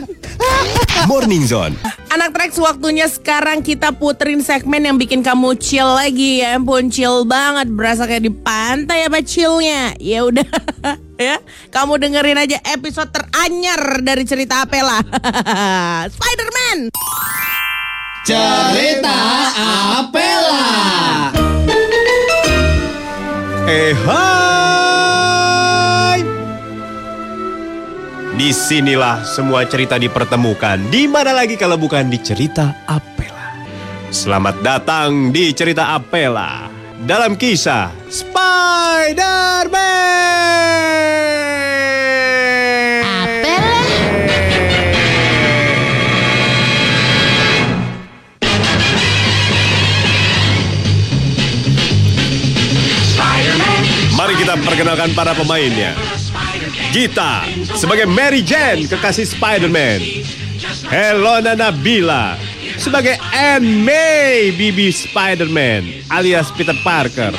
Morning 1.10 1.42
Zone. 1.50 1.74
Anak 2.14 2.30
Trax 2.30 2.54
waktunya 2.62 3.10
sekarang 3.10 3.58
kita 3.58 3.90
puterin 3.90 4.38
segmen 4.38 4.86
yang 4.86 4.94
bikin 4.94 5.18
kamu 5.18 5.58
chill 5.58 5.98
lagi 5.98 6.38
ya 6.38 6.54
ampun 6.54 6.94
chill 6.94 7.26
banget 7.26 7.74
berasa 7.74 8.06
kayak 8.06 8.22
di 8.22 8.30
pantai 8.30 9.10
apa 9.10 9.18
chillnya 9.18 9.98
ya 9.98 10.30
udah 10.30 10.46
ya 11.26 11.42
kamu 11.74 12.06
dengerin 12.06 12.38
aja 12.38 12.62
episode 12.70 13.10
teranyar 13.10 13.98
dari 14.06 14.22
cerita 14.22 14.62
Apela 14.62 15.02
Spider-Man 16.14 16.94
Cerita 18.22 19.18
Apela. 19.98 20.70
Eh 23.66 23.90
hai. 24.06 24.53
Di 28.34 28.50
sinilah 28.50 29.22
semua 29.22 29.62
cerita 29.62 29.94
dipertemukan. 29.94 30.90
Di 30.90 31.06
mana 31.06 31.30
lagi 31.30 31.54
kalau 31.54 31.78
bukan 31.78 32.10
di 32.10 32.18
cerita 32.18 32.74
Apela. 32.82 33.62
Selamat 34.10 34.58
datang 34.58 35.30
di 35.30 35.54
cerita 35.54 35.94
Apela. 35.94 36.66
Dalam 37.06 37.38
kisah 37.38 37.94
Spider-Man. 38.10 39.78
Apela 43.06 43.74
Mari 54.18 54.34
kita 54.42 54.58
perkenalkan 54.58 55.14
para 55.14 55.38
pemainnya. 55.38 56.13
Gita 56.94 57.42
sebagai 57.74 58.06
Mary 58.06 58.38
Jane, 58.38 58.86
kekasih 58.86 59.26
Spider-Man. 59.26 59.98
Helona 60.86 61.58
Nabila 61.58 62.38
sebagai 62.78 63.18
Anne 63.34 63.82
May, 63.82 64.54
bibi 64.54 64.94
Spider-Man 64.94 66.06
alias 66.06 66.54
Peter 66.54 66.78
Parker. 66.86 67.34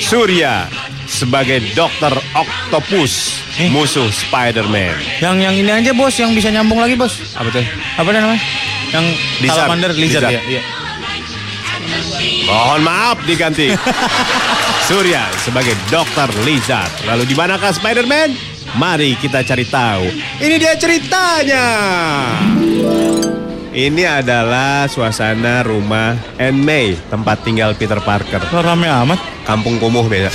Surya 0.00 0.64
sebagai 1.04 1.60
Dr. 1.76 2.16
Octopus, 2.32 3.44
musuh 3.68 4.08
Spider-Man. 4.08 4.96
Yang 5.20 5.36
yang 5.44 5.54
ini 5.60 5.70
aja 5.76 5.92
bos, 5.92 6.16
yang 6.16 6.32
bisa 6.32 6.48
nyambung 6.48 6.80
lagi 6.80 6.96
bos. 6.96 7.36
Apa 7.36 7.52
tuh? 7.52 7.68
Apa 8.00 8.08
namanya? 8.16 8.40
Yang 8.96 9.06
Lizard. 9.44 9.60
salamander 9.60 9.92
lizard, 9.92 10.24
Lizard. 10.24 10.32
ya. 10.32 10.40
Iya. 10.56 10.62
Mohon 12.48 12.80
maaf 12.80 13.20
diganti. 13.28 13.76
Surya 14.88 15.28
sebagai 15.44 15.76
Dr. 15.92 16.32
Lizard. 16.48 16.88
Lalu 17.04 17.28
di 17.28 17.36
manakah 17.36 17.76
Spider-Man? 17.76 18.55
Mari 18.76 19.16
kita 19.16 19.40
cari 19.40 19.64
tahu. 19.64 20.04
Ini 20.36 20.54
dia 20.60 20.76
ceritanya. 20.76 21.64
Ini 23.72 24.04
adalah 24.20 24.84
suasana 24.84 25.64
rumah 25.64 26.12
Anne 26.36 26.60
May, 26.60 26.92
tempat 27.08 27.40
tinggal 27.40 27.72
Peter 27.72 27.96
Parker. 28.04 28.44
Kok 28.44 28.60
rame 28.60 28.84
amat? 28.84 29.16
Kampung 29.48 29.80
kumuh 29.80 30.04
beda. 30.04 30.28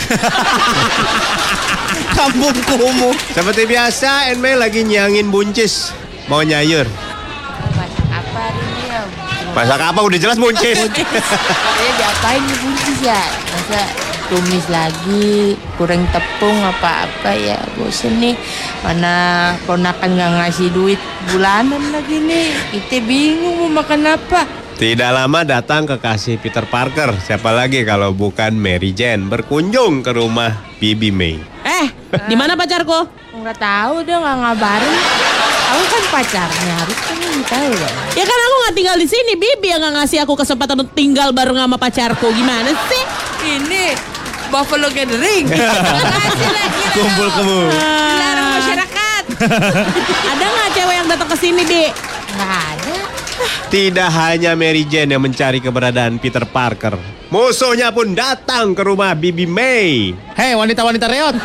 Kampung 2.18 2.58
kumuh. 2.66 3.14
Seperti 3.30 3.70
biasa, 3.70 4.34
Anne 4.34 4.42
May 4.42 4.58
lagi 4.58 4.90
nyangin 4.90 5.30
buncis. 5.30 5.94
Mau 6.26 6.42
nyayur. 6.42 6.90
Masak 7.78 8.10
apa 8.10 8.40
hari 8.42 8.62
ini 8.62 8.84
ya? 8.90 9.02
Masak 9.54 9.82
apa? 9.86 10.00
Udah 10.02 10.18
jelas 10.18 10.38
buncis. 10.42 10.78
Eh 10.82 11.92
diapain 11.98 12.42
buncis 12.42 12.98
ya? 13.06 13.22
Masa 13.54 14.11
tumis 14.32 14.64
lagi, 14.72 15.60
kurang 15.76 16.08
tepung 16.16 16.56
apa-apa 16.64 17.36
ya 17.36 17.60
bosen 17.76 18.24
nih. 18.24 18.40
Mana 18.80 19.14
ponakan 19.68 20.16
nggak 20.16 20.32
ngasih 20.40 20.72
duit 20.72 21.00
bulanan 21.28 21.84
lagi 21.92 22.16
nih. 22.16 22.48
Kita 22.72 23.04
bingung 23.04 23.68
mau 23.68 23.84
makan 23.84 24.08
apa. 24.08 24.48
Tidak 24.80 25.12
lama 25.14 25.44
datang 25.44 25.84
kekasih 25.86 26.40
Peter 26.40 26.64
Parker. 26.64 27.14
Siapa 27.20 27.52
lagi 27.52 27.84
kalau 27.84 28.16
bukan 28.16 28.56
Mary 28.56 28.96
Jane 28.96 29.28
berkunjung 29.28 30.02
ke 30.02 30.16
rumah 30.16 30.56
Bibi 30.80 31.12
May. 31.12 31.36
eh 31.62 31.88
di 32.26 32.34
mana 32.34 32.58
pacarku 32.58 33.06
Nggak 33.32 33.58
tahu 33.62 34.02
dia 34.02 34.18
nggak 34.18 34.38
ngabarin. 34.42 34.96
Aku 35.72 35.84
kan 35.88 36.04
pacarnya, 36.12 36.74
harus 36.84 37.00
kan 37.00 37.16
tahu 37.48 37.70
dong. 37.72 37.96
ya 38.12 38.24
kan 38.28 38.40
aku 38.44 38.56
nggak 38.60 38.76
tinggal 38.76 38.98
di 39.00 39.08
sini 39.08 39.34
Bibi 39.36 39.68
yang 39.70 39.80
nggak 39.80 39.96
ngasih 40.04 40.20
aku 40.26 40.34
kesempatan 40.36 40.76
untuk 40.76 40.92
tinggal 40.92 41.32
bareng 41.32 41.56
sama 41.56 41.78
pacarku 41.78 42.28
gimana 42.32 42.72
sih 42.92 43.04
Ini 43.42 44.11
Buffalo 44.52 44.92
Gathering. 44.92 45.48
Kumpul 46.96 47.28
kemu. 47.32 47.62
Dilarang 47.72 48.50
masyarakat. 48.60 49.24
ada 50.36 50.46
nggak 50.46 50.70
cewek 50.76 50.96
yang 51.00 51.08
datang 51.08 51.30
ke 51.32 51.38
sini 51.40 51.64
di 51.64 51.88
Nggak 52.36 52.52
ada. 52.76 52.96
Tidak 53.72 54.10
hanya 54.12 54.52
Mary 54.60 54.84
Jane 54.84 55.16
yang 55.16 55.24
mencari 55.24 55.64
keberadaan 55.64 56.20
Peter 56.20 56.44
Parker. 56.44 57.00
Musuhnya 57.32 57.96
pun 57.96 58.12
datang 58.12 58.76
ke 58.76 58.84
rumah 58.84 59.16
Bibi 59.16 59.48
May. 59.48 60.12
Hei 60.36 60.52
wanita-wanita 60.52 61.08
reot. 61.08 61.36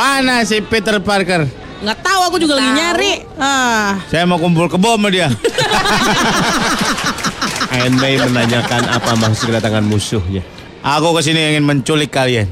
Mana 0.00 0.40
si 0.48 0.64
Peter 0.64 0.96
Parker? 1.04 1.65
Nggak 1.76 1.98
tahu 2.00 2.20
aku 2.32 2.36
juga 2.40 2.56
lagi 2.56 2.70
nyari 2.72 3.12
ah 3.36 4.00
Saya 4.08 4.24
mau 4.24 4.40
kumpul 4.40 4.64
kebo 4.66 4.96
sama 4.96 5.12
dia. 5.12 5.28
Anne 7.76 7.98
May 8.00 8.16
menanyakan 8.16 8.88
apa 8.88 9.12
maksud 9.18 9.52
kedatangan 9.52 9.84
musuhnya. 9.84 10.40
Aku 10.80 11.12
ke 11.12 11.20
sini 11.20 11.52
ingin 11.52 11.66
menculik 11.66 12.08
kalian. 12.08 12.48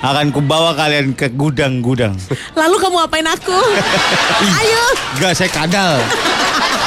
Akan 0.00 0.30
kubawa 0.30 0.72
kalian 0.72 1.12
ke 1.12 1.28
gudang-gudang. 1.28 2.14
lalu 2.54 2.76
kamu 2.78 2.96
apain 3.02 3.26
aku 3.26 3.58
ayo 4.38 4.84
Gak, 5.18 5.34
saya 5.34 5.50
kadal. 5.50 5.98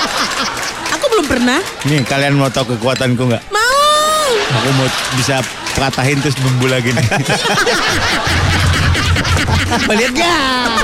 aku 0.96 1.06
belum 1.12 1.26
pernah 1.28 1.60
Nih, 1.84 2.06
kalian 2.06 2.40
mau 2.40 2.48
tahu 2.48 2.78
kekuatanku 2.78 3.28
nggak? 3.28 3.44
mau 3.52 3.78
Aku 4.62 4.70
mau 4.78 4.88
bisa 5.14 5.44
patahin 5.76 6.18
terus 6.24 6.38
bumbu 6.40 6.66
lagi 6.66 6.96
nih. 6.96 7.06
Lihat 9.90 10.14
gak? 10.16 10.79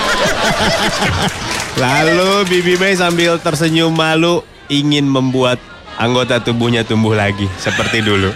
Lalu 1.75 2.47
Bibi 2.47 2.73
May 2.79 2.95
sambil 2.95 3.35
tersenyum 3.39 3.91
malu 3.91 4.41
ingin 4.71 5.05
membuat 5.05 5.59
anggota 5.99 6.39
tubuhnya 6.39 6.87
tumbuh 6.87 7.15
lagi 7.15 7.47
seperti 7.59 7.99
dulu. 7.99 8.31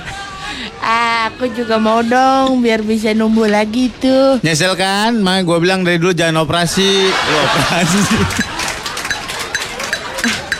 Aku 0.79 1.51
juga 1.51 1.75
mau 1.75 1.99
dong 1.99 2.63
biar 2.63 2.83
bisa 2.83 3.11
numbuh 3.11 3.47
lagi 3.47 3.91
tuh. 3.99 4.39
Nyesel 4.43 4.75
kan? 4.79 5.19
Makanya 5.19 5.43
gue 5.43 5.57
bilang 5.59 5.79
dari 5.83 5.99
dulu 5.99 6.11
jangan 6.15 6.43
operasi. 6.43 6.89
Lu 7.11 7.37
operasi. 7.47 7.99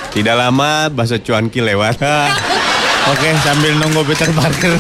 Tidak 0.10 0.36
lama 0.36 0.92
bakso 0.92 1.20
cuanki 1.24 1.64
lewat. 1.64 2.00
Oke, 3.12 3.30
sambil 3.42 3.74
nunggu 3.80 4.04
Peter 4.06 4.30
Parker. 4.36 4.76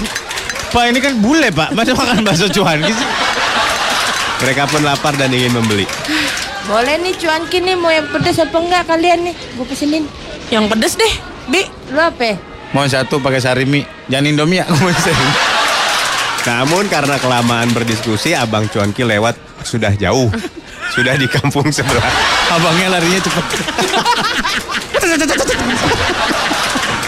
Pak, 0.69 0.83
ini 0.93 0.99
kan 1.01 1.17
bule, 1.17 1.49
Pak. 1.49 1.73
Masa 1.73 1.97
makan 1.97 2.21
bakso 2.21 2.45
cuan 2.51 2.83
sih? 2.83 3.07
Mereka 4.39 4.69
pun 4.69 4.85
lapar 4.85 5.17
dan 5.17 5.33
ingin 5.33 5.51
membeli. 5.51 5.87
Boleh 6.69 7.01
nih 7.01 7.17
cuanki 7.17 7.65
nih 7.65 7.73
mau 7.73 7.89
yang 7.89 8.05
pedes 8.13 8.37
apa 8.37 8.61
enggak 8.61 8.85
kalian 8.85 9.25
nih? 9.25 9.33
Gue 9.57 9.65
pesenin. 9.65 10.05
yang 10.49 10.65
pedes 10.65 10.97
deh 10.97 11.13
Bi 11.49 11.65
Lu 11.89 11.97
apa? 11.97 12.37
Mau 12.77 12.85
satu 12.85 13.17
pakai 13.17 13.41
sarimi. 13.41 13.81
Jangan 14.05 14.29
Indomie 14.29 14.61
ya, 14.61 14.65
aku 14.69 14.77
mau 14.77 14.93
sarimi. 14.93 15.33
Namun 16.45 16.85
karena 16.85 17.17
kelamaan 17.17 17.73
berdiskusi, 17.73 18.37
Abang 18.37 18.69
Cuanki 18.69 19.01
lewat 19.01 19.33
sudah 19.65 19.93
jauh. 19.97 20.29
Sudah 20.89 21.13
di 21.13 21.29
kampung 21.29 21.69
sebelah. 21.69 22.01
Abangnya 22.49 22.97
larinya 22.97 23.21
cepet. 23.21 23.45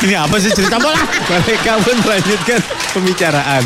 Ini 0.06 0.14
apa 0.22 0.38
sih 0.38 0.54
cerita 0.54 0.78
bola? 0.78 1.02
Mereka 1.02 1.82
pun 1.82 1.98
melanjutkan 2.06 2.62
pembicaraan. 2.94 3.66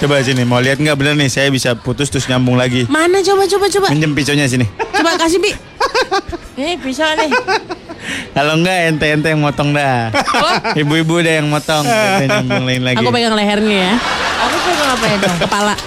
Coba 0.00 0.24
sini, 0.24 0.48
mau 0.48 0.56
lihat 0.64 0.80
nggak 0.80 0.96
bener 0.96 1.20
nih? 1.20 1.28
Saya 1.28 1.52
bisa 1.52 1.76
putus 1.76 2.08
terus 2.08 2.32
nyambung 2.32 2.56
lagi. 2.56 2.88
Mana 2.88 3.20
coba 3.20 3.44
coba 3.44 3.68
coba. 3.68 3.86
Minjem 3.92 4.16
pisaunya 4.16 4.48
sini. 4.48 4.64
Coba 5.00 5.16
kasih 5.16 5.40
Bi. 5.40 5.56
Ini 6.60 6.76
bisa 6.84 7.16
nih. 7.16 7.32
Kalau 8.36 8.60
enggak 8.60 8.92
ente-ente 8.92 9.32
yang 9.32 9.40
motong 9.40 9.72
dah. 9.72 10.12
Ibu-ibu 10.76 11.24
deh 11.24 11.40
yang 11.40 11.48
motong. 11.48 11.88
Nyambung 12.20 12.68
lain 12.68 12.84
lagi. 12.84 13.00
Aku 13.00 13.08
pegang 13.08 13.32
lehernya 13.32 13.78
ya. 13.80 13.94
Aku 14.44 14.56
pegang 14.60 14.88
apa 14.92 15.04
ya 15.08 15.16
dong? 15.24 15.36
Kepala. 15.40 15.74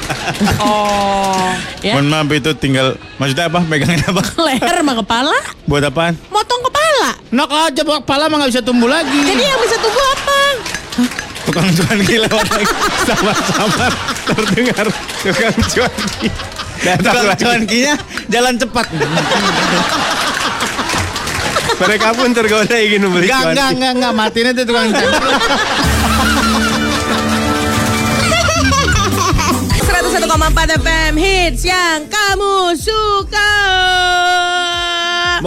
Oh. 0.64 1.52
Ya. 1.84 2.00
Mohon 2.00 2.08
maaf 2.10 2.32
itu 2.32 2.52
tinggal 2.56 2.96
maksudnya 3.20 3.52
apa? 3.52 3.60
Megangin 3.68 4.02
apa? 4.08 4.24
Leher 4.40 4.76
sama 4.82 4.94
kepala. 4.98 5.36
Buat 5.68 5.92
apaan? 5.92 6.16
Motong 6.32 6.62
kepala. 6.72 7.10
Nok 7.30 7.52
aja 7.52 7.82
kepala 7.84 8.24
mah 8.32 8.36
nggak 8.42 8.52
bisa 8.56 8.64
tumbuh 8.64 8.88
lagi. 8.90 9.14
Jadi 9.14 9.44
yang 9.44 9.60
bisa 9.62 9.78
tumbuh 9.78 10.06
apa? 10.16 10.38
tukang 11.44 11.68
cuan 11.76 12.00
gila 12.08 12.30
lagi. 12.32 12.66
Sama-sama 13.04 13.86
terdengar 14.24 14.88
tukang 15.22 15.56
cuanki. 15.76 16.28
Datang 16.84 17.00
Tukang 17.00 17.26
lagi. 17.26 17.40
cuan 17.40 17.62
kinya 17.64 17.96
jalan 18.28 18.54
cepat. 18.56 18.88
Mereka 21.74 22.10
pun 22.14 22.30
tergoda 22.32 22.76
ingin 22.78 23.02
membeli 23.02 23.26
Enggak, 23.26 23.42
cuanki. 23.42 23.56
enggak, 23.56 23.70
enggak, 23.72 23.92
enggak. 23.94 24.12
Matiin 24.14 24.48
aja 24.48 24.64
tukang 24.64 24.90
cuan. 24.90 25.14
101,4 29.84 30.30
FM 30.78 31.14
hits 31.16 31.64
yang 31.64 32.08
kamu 32.08 32.56
suka. 32.76 33.52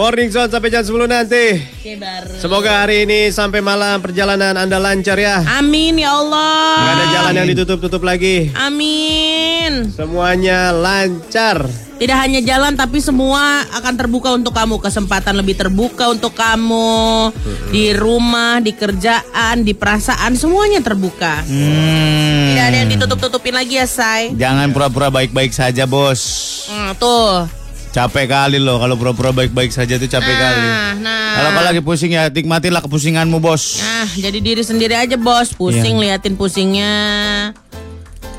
Morning 0.07 0.31
Zone 0.31 0.47
sampai 0.47 0.71
jam 0.71 0.87
10 0.87 1.03
nanti. 1.03 1.59
Kebar. 1.83 2.39
Semoga 2.39 2.87
hari 2.87 3.03
ini 3.03 3.27
sampai 3.27 3.59
malam 3.59 3.99
perjalanan 3.99 4.55
Anda 4.55 4.79
lancar 4.79 5.19
ya. 5.19 5.43
Amin 5.59 5.99
ya 5.99 6.15
Allah. 6.15 6.79
Nggak 6.79 6.95
ada 6.95 7.05
jalan 7.11 7.33
yang 7.35 7.47
ditutup-tutup 7.51 8.07
lagi. 8.07 8.47
Amin. 8.55 9.91
Semuanya 9.91 10.71
lancar. 10.71 11.67
Tidak 11.99 12.17
hanya 12.23 12.39
jalan 12.39 12.79
tapi 12.79 13.03
semua 13.03 13.67
akan 13.67 13.93
terbuka 13.99 14.31
untuk 14.31 14.55
kamu. 14.55 14.79
Kesempatan 14.79 15.43
lebih 15.43 15.59
terbuka 15.59 16.07
untuk 16.07 16.31
kamu. 16.31 17.35
Di 17.75 17.91
rumah, 17.91 18.63
di 18.63 18.71
kerjaan, 18.79 19.67
di 19.67 19.75
perasaan 19.75 20.39
semuanya 20.39 20.79
terbuka. 20.79 21.43
Hmm. 21.43 22.55
Tidak 22.55 22.63
ada 22.63 22.77
yang 22.79 22.95
ditutup-tutupin 22.95 23.59
lagi 23.59 23.75
ya, 23.75 23.83
Say. 23.83 24.31
Jangan 24.39 24.71
pura-pura 24.71 25.11
baik-baik 25.11 25.51
saja, 25.51 25.83
bos. 25.83 26.23
Hmm, 26.71 26.95
tuh. 26.95 27.66
Capek 27.87 28.25
kali 28.27 28.57
loh 28.57 28.77
kalau 28.77 28.93
pura-pura 28.93 29.31
baik-baik 29.31 29.71
saja 29.71 29.97
tuh 29.97 30.05
capek 30.05 30.29
kali. 30.29 30.59
Nah, 30.61 30.93
nah. 30.99 31.33
Kalau 31.33 31.49
lagi 31.63 31.81
pusing 31.81 32.13
ya 32.13 32.29
nikmatilah 32.29 32.79
kepusinganmu, 32.79 33.37
bos. 33.37 33.79
Nah, 33.79 34.09
jadi 34.13 34.37
diri 34.37 34.61
sendiri 34.61 34.93
aja, 34.93 35.17
Bos. 35.17 35.49
Pusing 35.51 35.97
Iya. 35.97 36.17
liatin 36.17 36.33
pusingnya. 36.33 36.93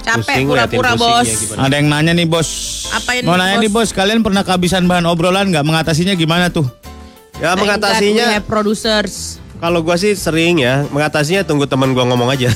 Capek 0.00 0.46
pura-pura, 0.46 0.94
Bos. 0.94 1.26
gimana. 1.28 1.68
Ada 1.68 1.74
yang 1.74 1.88
nanya 1.90 2.12
nih, 2.14 2.24
bos. 2.24 2.48
Apa 2.90 3.18
ini, 3.18 3.26
Mau 3.26 3.36
nanya 3.36 3.56
Bos? 3.56 3.62
nih, 3.62 3.70
bos. 3.70 3.88
Kalian 3.90 4.20
pernah 4.22 4.40
kehabisan 4.40 4.86
bahan 4.86 5.04
obrolan 5.04 5.50
nggak? 5.50 5.62
Mengatasinya 5.62 6.14
gimana 6.14 6.48
tuh? 6.48 6.64
Ya 7.36 7.52
Thank 7.52 7.66
mengatasinya 7.66 8.26
have 8.34 8.46
producers. 8.46 9.38
kalau 9.58 9.82
gua 9.82 9.94
sih 9.94 10.14
sering 10.14 10.58
ya, 10.58 10.86
mengatasinya 10.88 11.42
tunggu 11.42 11.66
teman 11.66 11.92
gua 11.92 12.02
ngomong 12.04 12.30
aja. 12.30 12.50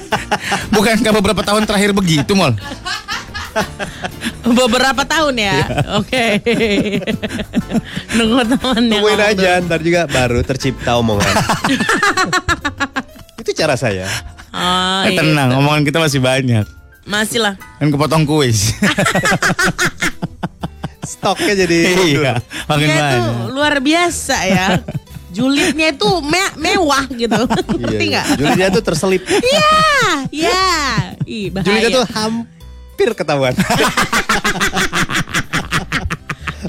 Bukankah 0.74 1.12
beberapa 1.14 1.40
tahun 1.40 1.64
terakhir 1.64 1.92
begitu, 1.92 2.32
Mol? 2.32 2.52
Beberapa 4.58 5.02
tahun 5.02 5.34
ya. 5.36 5.54
Iya. 5.56 5.66
Oke. 5.96 6.24
Nunggu 8.16 8.40
teman 8.48 8.82
yang 8.82 8.90
Tungguin 8.94 9.20
aja, 9.20 9.50
ntar 9.60 9.80
juga 9.80 10.00
baru 10.06 10.40
tercipta 10.40 10.96
omongan. 10.96 11.26
Itu 13.40 13.50
cara 13.52 13.74
saya. 13.74 14.06
Oh, 14.50 15.02
Eh, 15.04 15.12
iya. 15.12 15.18
tenang, 15.20 15.48
omongan 15.54 15.82
kita 15.82 15.98
masih 15.98 16.18
banyak. 16.18 16.64
Masih 17.04 17.38
lah. 17.38 17.54
Kan 17.76 17.88
kepotong 17.88 18.24
kuis. 18.24 18.72
Stoknya 21.02 21.54
jadi 21.56 21.76
iya, 22.10 22.32
makin 22.66 22.88
banyak. 22.88 23.20
luar 23.52 23.74
biasa 23.78 24.36
ya. 24.42 24.66
Julidnya 25.30 25.92
itu 25.92 26.08
me- 26.18 26.56
mewah 26.56 27.04
gitu. 27.06 27.36
Ngerti 27.76 28.04
Iya, 28.08 28.10
iya. 28.10 28.22
Julinya 28.34 28.66
tuh 28.72 28.82
terselip. 28.82 29.22
Iya, 29.22 29.70
iya. 30.32 30.64
Ih, 31.22 31.46
bahaya. 31.52 31.62
Julinya 31.62 31.88
tuh 31.92 32.04
hampir 32.10 32.55
ketahuan. 32.96 33.52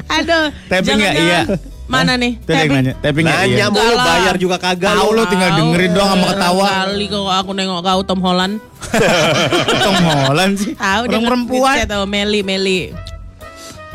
Aduh. 0.07 0.45
Tapping 0.67 0.97
jangan-jangan- 0.99 1.47
Iya. 1.47 1.75
Mana 1.87 2.19
nih? 2.19 2.35
Tadi 2.43 2.59
yang 2.59 2.71
nanya, 2.75 2.93
tapping 2.99 3.23
nggak? 3.23 3.39
Nanya 3.39 3.55
Iya. 3.55 3.67
mulu, 3.71 3.95
bayar 3.95 4.35
juga 4.35 4.57
kagak 4.59 4.91
Tahu 4.91 5.07
lu. 5.07 5.23
lu 5.23 5.31
tinggal 5.31 5.51
dengerin 5.55 5.91
doang 5.95 6.09
sama 6.11 6.25
ketawa. 6.35 6.65
Kali 6.83 7.05
kok 7.07 7.23
aku 7.31 7.51
nengok 7.55 7.79
kau 7.79 8.01
Tom 8.03 8.19
Holland. 8.19 8.55
Tom 9.87 9.95
Holland 10.03 10.53
sih. 10.59 10.73
Tahu 10.75 11.01
dia 11.07 11.15
Orang 11.15 11.23
perempuan. 11.23 11.75
tahu 11.87 12.03
Meli 12.03 12.39
Meli. 12.43 12.79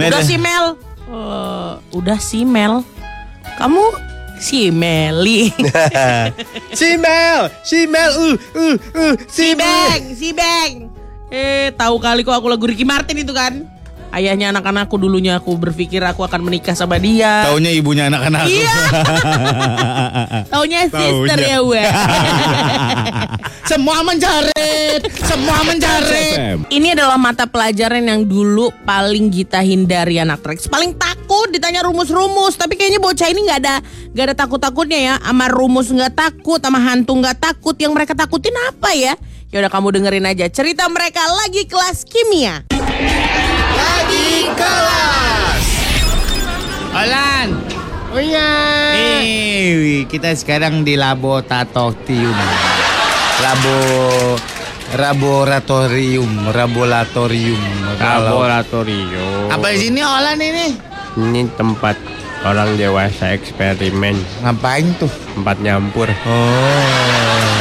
Udah 0.01 0.25
si 0.25 0.41
Mel. 0.41 0.67
Oh, 1.05 1.77
udah 1.93 2.17
si 2.17 2.49
Mel. 2.49 2.81
Kamu 3.61 3.85
si 4.41 4.73
Meli. 4.73 5.53
Si 6.73 6.97
Mel, 6.97 7.53
si 7.61 7.85
Mel, 7.85 8.11
uh, 8.17 8.33
uh, 8.57 8.77
uh, 8.97 9.13
si 9.29 9.53
Beng, 9.53 10.17
si 10.17 10.33
Beng. 10.33 10.89
Eh, 11.33 11.73
tahu 11.81 11.97
kali 11.97 12.21
kok 12.29 12.37
aku 12.37 12.45
lagu 12.53 12.69
Ricky 12.69 12.85
Martin 12.85 13.25
itu 13.25 13.33
kan? 13.33 13.65
Ayahnya 14.13 14.53
anak-anakku 14.53 15.01
dulunya 15.01 15.41
aku 15.41 15.57
berpikir 15.57 16.05
aku 16.05 16.21
akan 16.21 16.45
menikah 16.45 16.77
sama 16.77 17.01
dia. 17.01 17.49
Taunya 17.49 17.73
ibunya 17.73 18.13
anak-anak. 18.13 18.45
Iya. 18.45 18.75
Taunya 20.53 20.85
sister 20.85 21.41
Taunya. 21.41 21.49
ya 21.49 21.59
gue. 21.65 21.85
semua 23.73 24.05
menjarit, 24.05 25.01
semua 25.25 25.65
menjarit. 25.65 26.61
Ini 26.69 26.93
adalah 26.93 27.17
mata 27.17 27.49
pelajaran 27.49 28.05
yang 28.05 28.29
dulu 28.29 28.69
paling 28.85 29.33
Gita 29.33 29.65
hindari 29.65 30.21
anak 30.21 30.45
Trax. 30.45 30.69
Paling 30.69 30.93
takut 31.01 31.49
ditanya 31.49 31.81
rumus-rumus. 31.81 32.61
Tapi 32.61 32.77
kayaknya 32.77 33.01
bocah 33.01 33.33
ini 33.33 33.49
nggak 33.49 33.61
ada 33.65 33.81
nggak 34.13 34.25
ada 34.29 34.37
takut-takutnya 34.37 35.01
ya. 35.01 35.15
Sama 35.25 35.49
rumus 35.49 35.89
nggak 35.89 36.13
takut, 36.13 36.61
sama 36.61 36.85
hantu 36.85 37.17
nggak 37.17 37.41
takut. 37.41 37.73
Yang 37.81 37.97
mereka 37.97 38.13
takutin 38.13 38.53
apa 38.69 38.93
ya? 38.93 39.17
Ya 39.53 39.61
udah 39.61 39.69
kamu 39.69 40.01
dengerin 40.01 40.25
aja 40.25 40.49
cerita 40.49 40.89
mereka 40.89 41.21
lagi 41.29 41.69
kelas 41.69 42.09
kimia. 42.09 42.65
Olan. 46.97 47.61
Oh 48.17 48.23
iya. 48.25 48.49
Eh, 48.97 50.09
kita 50.09 50.33
sekarang 50.33 50.89
di 50.89 50.97
laboratorium. 50.97 52.33
Labo 53.45 53.77
laboratorium, 54.97 56.49
laboratorium. 56.49 57.61
Laboratorium. 58.01 59.53
Apa 59.53 59.69
di 59.77 59.79
sini 59.85 60.01
Olan 60.01 60.41
ini? 60.41 60.81
Ini 61.21 61.53
tempat 61.61 62.01
orang 62.43 62.75
dewasa 62.75 63.31
eksperimen, 63.31 64.19
Ngapain 64.41 64.95
tuh? 64.97 65.11
tempat 65.33 65.57
nyampur 65.59 66.09
Oh. 66.23 66.83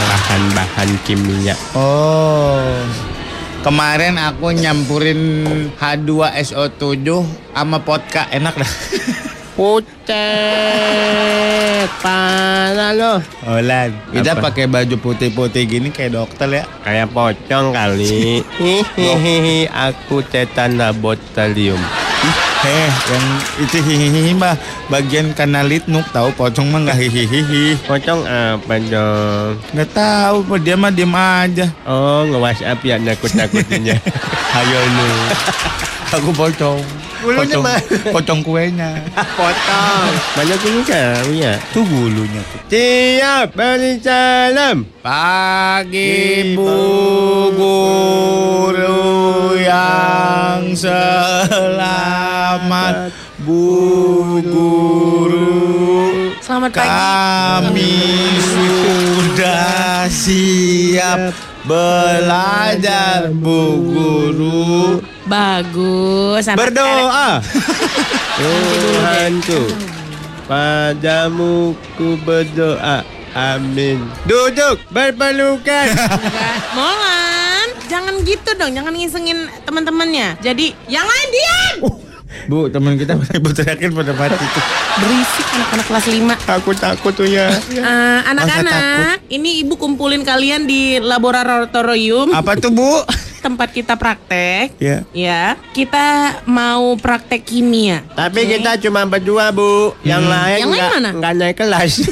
bahan-bahan 0.07 0.89
kimia. 1.03 1.55
Oh. 1.71 2.65
Kemarin 3.61 4.17
aku 4.17 4.49
nyampurin 4.51 5.45
H2SO7 5.77 7.05
sama 7.53 7.77
vodka 7.79 8.25
enak 8.27 8.57
dah. 8.57 8.71
Pucet, 9.51 10.17
parah 12.01 12.89
lo. 12.91 13.21
Olan, 13.45 13.93
kita 14.09 14.33
Apa? 14.33 14.49
pakai 14.49 14.65
baju 14.65 14.95
putih-putih 14.97 15.69
gini 15.69 15.93
kayak 15.93 16.17
dokter 16.17 16.49
ya. 16.49 16.63
Kayak 16.81 17.13
pocong 17.13 17.69
kali. 17.69 18.41
Hihihi, 18.57 19.69
aku 19.85 20.25
cetan 20.25 20.81
laboratorium. 20.81 21.77
Eh, 22.61 22.91
yang 23.09 23.25
itu 23.65 23.77
hihihi 23.81 24.37
mah 24.37 24.53
bagian 24.85 25.33
kanal 25.33 25.65
litnuk 25.65 26.05
tahu 26.13 26.29
pocong 26.37 26.69
mah 26.69 26.85
nggak 26.85 26.99
hihihi. 27.01 27.81
Pocong 27.89 28.21
apa 28.29 28.73
dong? 28.85 29.57
Nggak 29.73 29.89
tahu, 29.97 30.37
dia 30.61 30.77
mah 30.77 30.93
diem 30.93 31.09
aja. 31.09 31.65
Oh, 31.89 32.21
nge-WhatsApp 32.29 32.85
ya 32.85 33.01
nakut-nakutinnya. 33.01 33.97
Ayo 34.61 34.77
lu. 34.77 35.09
Aku 36.11 36.35
pocong. 36.35 36.83
Bulunya 37.23 37.55
pocong 38.11 38.43
kuenya. 38.43 38.99
Potong. 39.15 40.11
Banyak 40.35 40.59
ini 40.59 40.83
kau 40.83 41.31
ya. 41.31 41.55
Tuh 41.71 41.87
bulunya 41.87 42.43
tuh. 42.51 42.59
Siap, 42.67 43.55
beri 43.55 43.95
salam. 44.03 44.83
Pagi 44.99 46.51
bu 46.51 46.67
guru 47.55 49.55
yang 49.55 50.75
selamat 50.75 51.95
bu 53.47 53.63
guru 54.43 55.63
Selamat 56.43 56.75
pagi. 56.75 56.91
kami 56.91 57.95
sudah 58.43 60.11
siap 60.11 61.31
Belajar 61.61 63.29
bu 63.29 63.77
guru. 63.85 64.97
Bagus. 65.31 66.43
anak 66.43 66.59
Berdoa. 66.59 67.39
Tuhanku. 68.35 69.61
Padamu 70.43 71.71
ku 71.95 72.19
berdoa. 72.19 73.07
Amin. 73.31 74.03
Duduk 74.27 74.83
berpelukan. 74.91 75.87
Molan, 76.75 77.67
jangan 77.87 78.19
gitu 78.27 78.51
dong, 78.59 78.75
jangan 78.75 78.91
ngisengin 78.91 79.47
teman-temannya. 79.63 80.35
Jadi, 80.43 80.75
yang 80.91 81.07
lain 81.07 81.27
diam. 81.31 81.75
Bu, 82.51 82.67
teman 82.67 82.99
kita 82.99 83.15
ibu 83.15 83.51
teriakin 83.55 83.95
pada 83.95 84.11
mati 84.11 84.35
tuh. 84.35 84.63
Berisik 84.99 85.47
anak-anak 85.55 85.85
kelas 85.87 86.05
5. 86.11 86.55
Aku 86.59 86.71
takut 86.75 87.13
tuh 87.15 87.27
ya. 87.27 87.47
Eh, 87.71 88.19
anak-anak, 88.27 89.23
ini 89.31 89.63
ibu 89.63 89.79
kumpulin 89.79 90.27
kalian 90.27 90.67
di 90.67 90.99
laboratorium 90.99 92.31
Apa 92.35 92.59
tuh 92.59 92.71
bu? 92.75 93.03
tempat 93.41 93.73
kita 93.73 93.97
praktek. 93.97 94.77
Ya. 94.77 95.01
Ya, 95.11 95.57
kita 95.73 96.39
mau 96.45 96.93
praktek 96.95 97.41
kimia. 97.41 98.05
Tapi 98.13 98.45
Oke. 98.45 98.61
kita 98.61 98.77
cuma 98.77 99.03
berdua 99.03 99.49
bu. 99.49 99.97
Yang 100.05 100.23
lain 100.29 100.59
Yang 100.61 100.71
lain 100.71 100.89
mana? 100.93 101.09
nggak 101.17 101.33
naik 101.35 101.55
kelas. 101.57 101.91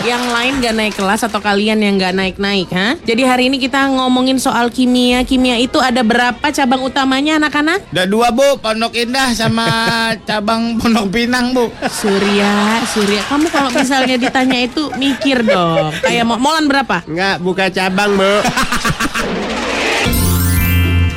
yang 0.00 0.32
lain 0.32 0.64
gak 0.64 0.74
naik 0.76 0.94
kelas 0.96 1.20
atau 1.28 1.40
kalian 1.44 1.76
yang 1.76 2.00
gak 2.00 2.16
naik-naik, 2.16 2.72
ha? 2.72 2.96
Jadi 3.04 3.22
hari 3.24 3.52
ini 3.52 3.60
kita 3.60 3.84
ngomongin 3.92 4.40
soal 4.40 4.72
kimia. 4.72 5.22
Kimia 5.28 5.60
itu 5.60 5.76
ada 5.76 6.00
berapa 6.00 6.40
cabang 6.40 6.80
utamanya 6.80 7.36
anak-anak? 7.36 7.84
Ada 7.92 8.08
dua 8.08 8.32
bu, 8.32 8.56
Pondok 8.58 8.96
Indah 8.96 9.36
sama 9.36 9.68
cabang 10.28 10.80
Pondok 10.80 11.12
Pinang 11.12 11.52
bu. 11.52 11.68
Surya, 11.92 12.80
Surya. 12.88 13.22
Kamu 13.28 13.46
kalau 13.52 13.70
misalnya 13.70 14.16
ditanya 14.16 14.58
itu 14.64 14.88
mikir 14.96 15.44
dong. 15.44 15.92
Kayak 16.00 16.24
mau 16.24 16.40
molan 16.40 16.64
berapa? 16.64 17.04
Nggak 17.04 17.36
buka 17.44 17.68
cabang 17.68 18.16
bu. 18.16 18.32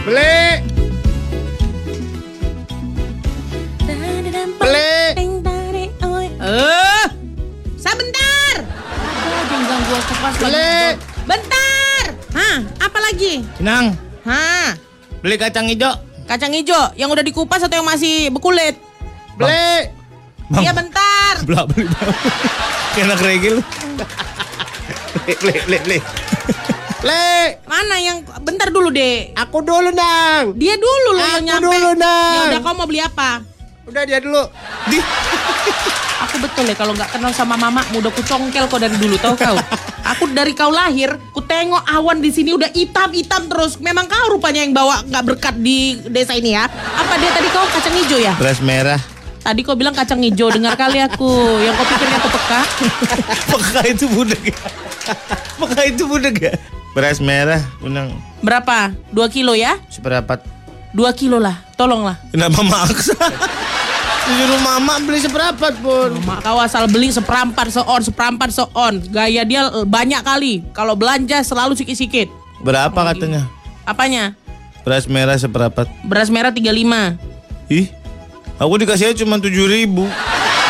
Beli. 0.03 0.59
Beli. 4.59 4.91
Eh, 6.43 7.05
sebentar. 7.79 8.55
Beli. 10.43 10.99
Bentar. 11.23 12.03
Hah, 12.35 12.55
apa 12.83 12.99
lagi? 12.99 13.47
Pinang, 13.55 13.95
Hah, 14.27 14.75
beli 15.23 15.39
kacang 15.39 15.71
hijau. 15.71 15.95
kacang 16.27 16.51
hijau 16.51 16.91
yang 16.99 17.07
udah 17.07 17.23
dikupas 17.23 17.63
atau 17.63 17.79
yang 17.79 17.87
masih 17.87 18.27
bekulit? 18.27 18.75
Beli. 19.39 19.87
Iya 20.51 20.75
bentar. 20.75 21.47
Belak 21.47 21.71
beli 21.71 21.87
Kayak 22.91 23.05
anak. 23.07 23.17
Beli. 23.23 23.63
Beli. 25.63 25.77
Beli. 25.87 25.99
Beli. 27.03 27.59
Mana 27.67 27.95
yang 27.99 28.17
bentar 28.39 28.71
dulu 28.71 28.87
deh. 28.87 29.35
Aku 29.35 29.59
dulu 29.59 29.91
dong. 29.91 30.55
Dia 30.55 30.79
dulu 30.79 31.09
loh 31.11 31.27
yang 31.27 31.43
Aku 31.43 31.47
nyampe. 31.51 31.65
dulu, 31.67 31.89
Nang. 31.99 32.31
Ya 32.31 32.41
udah 32.47 32.59
kau 32.63 32.73
mau 32.73 32.87
beli 32.87 33.01
apa? 33.03 33.43
Udah 33.83 34.01
dia 34.07 34.23
dulu. 34.23 34.39
Di. 34.87 34.97
Aku 36.23 36.39
betul 36.39 36.63
ya 36.71 36.75
kalau 36.79 36.95
nggak 36.95 37.11
kenal 37.11 37.35
sama 37.35 37.59
mama 37.59 37.83
udah 37.91 38.07
ku 38.07 38.23
congkel 38.23 38.71
kau 38.71 38.79
dari 38.79 38.95
dulu 38.95 39.19
tau 39.19 39.35
kau. 39.35 39.59
Aku 40.15 40.31
dari 40.31 40.55
kau 40.55 40.71
lahir, 40.71 41.19
ku 41.35 41.43
tengok 41.43 41.83
awan 41.83 42.23
di 42.23 42.31
sini 42.31 42.55
udah 42.55 42.71
hitam-hitam 42.71 43.51
terus. 43.51 43.75
Memang 43.83 44.07
kau 44.07 44.31
rupanya 44.31 44.63
yang 44.63 44.71
bawa 44.71 45.03
nggak 45.03 45.23
berkat 45.27 45.55
di 45.59 45.99
desa 46.07 46.31
ini 46.39 46.55
ya? 46.55 46.71
Apa 46.71 47.19
dia 47.19 47.35
tadi 47.35 47.51
kau 47.51 47.67
kacang 47.67 47.95
hijau 47.99 48.19
ya? 48.23 48.31
Beras 48.39 48.63
merah. 48.63 48.99
Tadi 49.43 49.59
kau 49.59 49.75
bilang 49.75 49.91
kacang 49.91 50.23
hijau, 50.23 50.47
dengar 50.47 50.79
kali 50.79 51.03
aku. 51.03 51.59
Yang 51.59 51.75
kau 51.75 51.87
pikirnya 51.91 52.17
aku 52.23 52.29
peka. 52.31 52.61
Maka 53.51 53.81
itu 53.91 54.05
budak 54.07 54.39
ya. 54.39 54.59
Maka 55.59 55.79
itu 55.83 56.03
budak 56.07 56.35
ya. 56.39 56.55
Beras 56.93 57.17
merah, 57.17 57.57
unang 57.81 58.13
Berapa? 58.45 58.93
Dua 59.09 59.25
kilo 59.25 59.57
ya? 59.57 59.81
seperempat. 59.89 60.45
Dua 60.93 61.09
kilo 61.09 61.41
lah, 61.41 61.57
tolonglah. 61.73 62.21
Kenapa 62.29 62.61
maksa? 62.61 63.17
Disuruh 64.29 64.61
mama 64.61 65.01
beli 65.03 65.19
seperempat 65.19 65.73
pun. 65.81 66.15
Mak 66.23 66.45
kau 66.45 66.61
asal 66.61 66.85
beli 66.87 67.09
seperampat 67.09 67.73
seon, 67.73 68.01
seperampat 68.05 68.53
seon. 68.53 69.01
Gaya 69.09 69.41
dia 69.43 69.67
banyak 69.83 70.21
kali. 70.21 70.61
Kalau 70.71 70.93
belanja 70.93 71.41
selalu 71.43 71.75
sikit-sikit. 71.75 72.29
Berapa 72.61 72.95
katanya? 73.11 73.49
Apanya? 73.83 74.37
Beras 74.85 75.09
merah 75.09 75.35
seperempat. 75.35 75.89
Beras 76.07 76.29
merah 76.31 76.53
35. 76.55 76.71
Ih, 77.73 77.89
aku 78.61 78.73
dikasihnya 78.79 79.17
cuma 79.17 79.41
tujuh 79.41 79.65
ribu. 79.65 80.05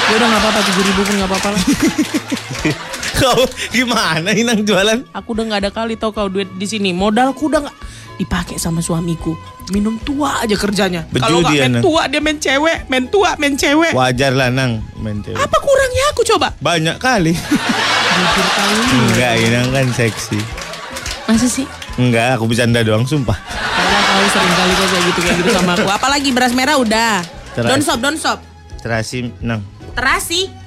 Ya 0.10 0.14
udah 0.18 0.28
nggak 0.34 0.42
apa-apa, 0.42 0.60
tujuh 0.72 0.84
ribu 0.88 1.02
pun 1.04 1.14
nggak 1.20 1.30
apa-apa 1.30 1.50
lah. 1.54 1.64
Kau 3.20 3.46
gimana 3.70 4.34
inang 4.34 4.66
jualan? 4.66 5.06
Aku 5.14 5.38
udah 5.38 5.44
nggak 5.46 5.62
ada 5.68 5.72
kali 5.72 5.94
tau 5.96 6.10
kau 6.14 6.28
duit 6.30 6.50
di 6.58 6.66
sini. 6.66 6.92
Modalku 6.92 7.48
udah 7.48 7.68
nggak 7.70 7.78
dipakai 8.22 8.58
sama 8.62 8.82
suamiku. 8.82 9.34
Minum 9.72 9.96
tua 10.02 10.44
aja 10.44 10.54
kerjanya. 10.58 11.08
Kalau 11.08 11.40
nggak 11.42 11.56
main 11.56 11.72
Nang? 11.80 11.84
tua 11.84 12.02
dia 12.12 12.20
main 12.20 12.38
cewek, 12.38 12.78
main 12.92 13.06
tua 13.08 13.40
main 13.40 13.54
cewek. 13.56 13.94
Wajar 13.96 14.34
lah 14.36 14.50
nang 14.52 14.84
main 15.00 15.24
cewek. 15.24 15.40
Apa 15.40 15.58
kurangnya 15.62 16.04
aku 16.12 16.22
coba? 16.36 16.48
Banyak 16.60 16.98
kali. 17.00 17.34
Enggak, 18.94 19.34
inang 19.42 19.70
kan 19.72 19.88
seksi. 19.94 20.40
Masa 21.26 21.48
sih? 21.48 21.66
Enggak, 21.96 22.38
aku 22.38 22.50
bercanda 22.50 22.84
doang 22.84 23.08
sumpah. 23.08 23.38
Karena 23.38 24.00
kau 24.04 24.28
sering 24.30 24.54
kali 24.58 24.74
kau 24.74 24.88
kayak 24.90 25.04
gitu 25.08 25.20
kayak 25.22 25.38
gitu 25.40 25.50
sama 25.54 25.72
aku. 25.78 25.90
Apalagi 25.90 26.30
beras 26.36 26.54
merah 26.54 26.76
udah. 26.78 27.24
Terasi. 27.54 27.70
Don't 27.70 27.84
stop, 27.86 28.00
don't 28.02 28.20
stop. 28.20 28.40
Terasi 28.82 29.30
nang. 29.40 29.62
Terasi. 29.94 30.63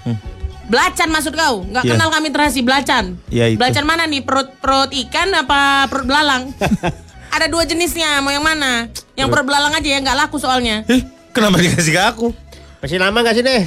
Belacan 0.66 1.08
maksud 1.08 1.32
kau? 1.32 1.62
Nggak 1.62 1.84
Iya. 1.86 1.92
kenal 1.94 2.08
kami 2.10 2.28
terasi 2.34 2.60
belacan. 2.60 3.04
Iya, 3.30 3.54
itu. 3.54 3.58
Belacan 3.58 3.86
mana 3.86 4.02
nih? 4.04 4.22
Perut 4.22 4.50
perut 4.58 4.90
ikan 5.06 5.30
apa 5.32 5.86
perut 5.86 6.06
belalang? 6.06 6.50
Ada 7.34 7.46
dua 7.46 7.62
jenisnya. 7.62 8.18
Mau 8.18 8.34
yang 8.34 8.42
mana? 8.42 8.90
Yang 9.14 9.28
perut 9.30 9.46
belalang 9.46 9.72
aja 9.72 9.86
ya 9.86 9.98
nggak 10.02 10.18
laku 10.26 10.36
soalnya. 10.36 10.82
Ih, 10.90 11.06
kenapa 11.30 11.62
dikasih 11.62 11.92
ke 11.94 12.02
aku? 12.02 12.26
Masih 12.76 12.98
lama 13.00 13.18
gak 13.18 13.34
sih 13.34 13.42
deh? 13.42 13.62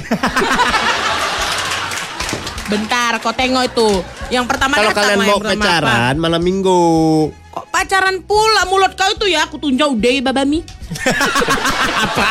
Bentar, 2.70 3.18
kau 3.18 3.34
tengok 3.34 3.66
itu. 3.66 3.88
Yang 4.30 4.46
pertama 4.46 4.78
Kalau 4.78 4.94
kalian 4.94 5.18
mau 5.18 5.42
pacaran 5.42 6.14
malam 6.14 6.38
minggu. 6.38 6.80
apa? 7.26 7.50
Kok 7.50 7.66
pacaran 7.66 8.16
pula 8.22 8.62
mulut 8.70 8.94
kau 8.94 9.10
itu 9.10 9.26
ya? 9.26 9.50
Aku 9.50 9.58
tunjuk 9.58 9.98
deh 9.98 10.22
babami. 10.22 10.62
apa? 12.06 12.28